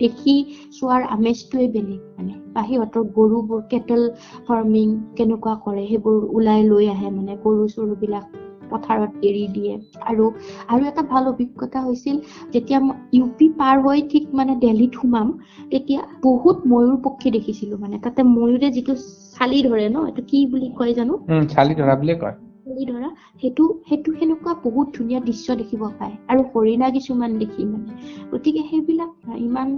দেখি 0.00 0.34
চোৱাৰ 0.80 1.02
আমেজটোৱে 1.10 1.66
বেলেগ 1.68 2.00
মানে। 2.18 2.34
সিহঁতৰ 2.64 3.04
গৰুবোৰ 3.14 3.60
কেটেল 3.70 4.02
ফাৰ্মিং 4.46 4.86
কেনেকুৱা 5.16 5.54
কৰে 5.62 5.82
সেইবোৰ 5.86 6.16
ওলাই 6.32 6.60
লৈ 6.66 6.84
আহে 6.90 7.08
মানে 7.12 7.32
গৰু 7.42 7.64
চৰু 7.70 7.92
বিলাক 7.98 8.24
পথাৰত 8.70 9.10
এৰি 9.24 9.44
দিয়ে। 9.52 9.74
আৰু 10.06 10.24
আৰু 10.68 10.82
এটা 10.86 11.02
ভাল 11.06 11.24
অভিজ্ঞতা 11.28 11.82
হৈছিল 11.82 12.16
যেতিয়া 12.52 12.78
ইউ 13.12 13.24
পি 13.36 13.46
পাৰ 13.56 13.76
হৈ 13.84 14.02
ঠিক 14.08 14.24
মানে 14.32 14.56
দেলহিত 14.60 14.92
সোমাম 14.94 15.28
তেতিয়া 15.70 16.00
বহুত 16.22 16.56
ময়ূৰ 16.66 16.96
পক্ষী 17.04 17.28
দেখিছিলো 17.32 17.74
মানে 17.78 17.96
তাতে 18.02 18.20
ময়ূৰে 18.30 18.68
যিটো 18.72 18.98
চালি 19.36 19.58
ধৰে 19.64 19.86
ন 19.88 20.06
এইটো 20.06 20.22
কি 20.26 20.44
বুলি 20.50 20.68
কয় 20.76 20.94
জানো? 20.94 21.14
চালি 21.50 21.74
ধৰা 21.76 21.94
বুলিয়ে 21.96 22.18
কয়। 22.18 22.36
চালি 22.68 22.84
ধৰা 22.88 23.08
সেইটো 23.42 23.64
সেইটো 23.84 24.14
সেনেকুৱা 24.16 24.52
বহুত 24.62 24.86
ধুনীয়া 24.94 25.20
দৃশ্য 25.22 25.56
দেখিব 25.60 25.82
পায়। 25.94 26.14
আৰু 26.28 26.40
হৰিণা 26.50 26.88
কিছুমান 26.96 27.36
দেখি 27.38 27.62
মানে। 27.66 27.90
গতিকে 28.32 28.62
সেইবিলাক 28.66 29.10
ইমান 29.40 29.68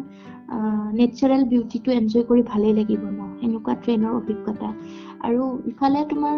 নেচাৰেল 0.99 1.43
বিউটিটো 1.49 1.91
এনজয় 1.93 2.25
কৰি 2.25 2.43
ভালেই 2.47 2.75
লাগিব 2.75 3.03
ন? 3.09 3.21
সেনেকুৱা 3.39 3.75
ট্ৰেইনৰ 3.83 4.13
অভিজ্ঞতা। 4.15 4.69
আৰু 5.27 5.43
ইফালে 5.71 6.01
তোমাৰ 6.09 6.37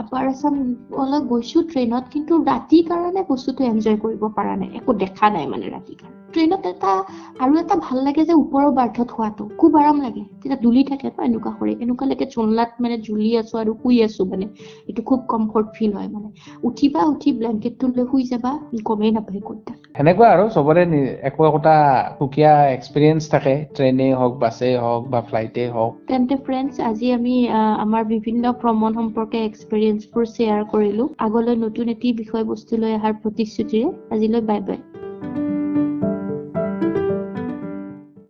আপাৰ 0.00 0.28
আছামলৈ 0.28 1.20
গৈছো 1.28 1.62
ট্ৰেইনত 1.68 2.04
কিন্তু 2.12 2.40
ৰাতিৰ 2.44 2.86
কাৰণে 2.88 3.26
বস্তুটো 3.28 3.68
এনজয় 3.68 4.00
কৰিব 4.02 4.26
পৰা 4.34 4.56
নাই। 4.56 4.70
একো 4.78 4.98
দেখা 5.00 5.32
নাই 5.32 5.52
মানে 5.52 5.66
ৰাতিৰ 5.70 6.00
কাৰণে। 6.00 6.19
ট্ৰেইনত 6.32 6.62
এটা 6.72 6.92
আৰু 7.44 7.52
এটা 7.62 7.74
ভাল 7.86 7.98
লাগে 8.06 8.22
যে 8.28 8.34
ওপৰৰ 8.42 8.68
বাৰ্থত 8.78 9.08
হোৱাটো 9.16 9.44
খুব 9.60 9.70
আৰাম 9.80 9.96
লাগে। 10.06 10.22
তেতিয়া 10.40 10.58
দুলি 10.64 10.82
থাকে 10.90 11.06
ন 11.08 11.16
এনেকুৱা 11.28 11.52
কৰি 11.60 11.72
এনেকুৱা 11.84 12.06
লাগে 12.10 12.26
জনলাত 12.36 12.70
মানে 12.82 12.96
জুলি 13.06 13.30
আছো 13.40 13.54
আৰু 13.62 13.72
শুই 13.82 13.96
আছো 14.06 14.22
মানে। 14.30 14.46
এইটো 14.88 15.00
খুব 15.02 15.20
কমফৰ্ট 15.32 15.66
ফিল 15.76 15.92
হয় 15.98 16.08
মানে। 16.14 16.28
উঠিবা 16.62 17.00
উঠি 17.12 17.30
ব্লেংকেটটো 17.40 17.86
লৈ 17.96 18.04
শুই 18.10 18.24
যাবা 18.32 18.50
গমেই 18.88 19.10
নাপায় 19.16 19.42
ক'ত। 19.48 19.66
সেনেকুৱা 19.96 20.26
আৰু 20.34 20.44
চবৰে 20.56 20.82
একো 21.28 21.40
একোটা 21.48 21.74
সুকীয়া 22.18 22.52
এক্সপিৰিয়েঞ্চ 22.76 23.22
থাকে। 23.34 23.54
ট্ৰেইনেই 23.76 24.12
হওক 24.12 24.34
বাছেই 24.42 24.74
হওক 24.84 25.02
বা 25.12 25.20
ফ্লাইটেই 25.28 25.68
হওক। 25.76 25.92
তেন্তে 26.10 26.34
ফ্ৰেণ্ডছ 26.46 26.74
আজি 26.90 27.06
আমি 27.18 27.34
আমাৰ 27.84 28.02
বিভিন্ন 28.14 28.44
ভ্ৰমণ 28.60 28.90
সম্পৰ্কে 29.00 29.38
এক্সপিৰিয়েঞ্চবোৰ 29.48 30.24
শ্বেয়াৰ 30.34 30.62
কৰিলো। 30.72 31.04
আগলৈ 31.26 31.54
নতুন 31.66 31.86
এটি 31.94 32.08
বিষয়বস্তু 32.22 32.72
লৈ 32.82 32.92
অহাৰ 32.98 33.14
প্ৰতিশ্ৰুতিৰে 33.22 33.88
আজিলৈ 34.12 34.42
বাই 34.50 34.60
বাই 34.68 34.78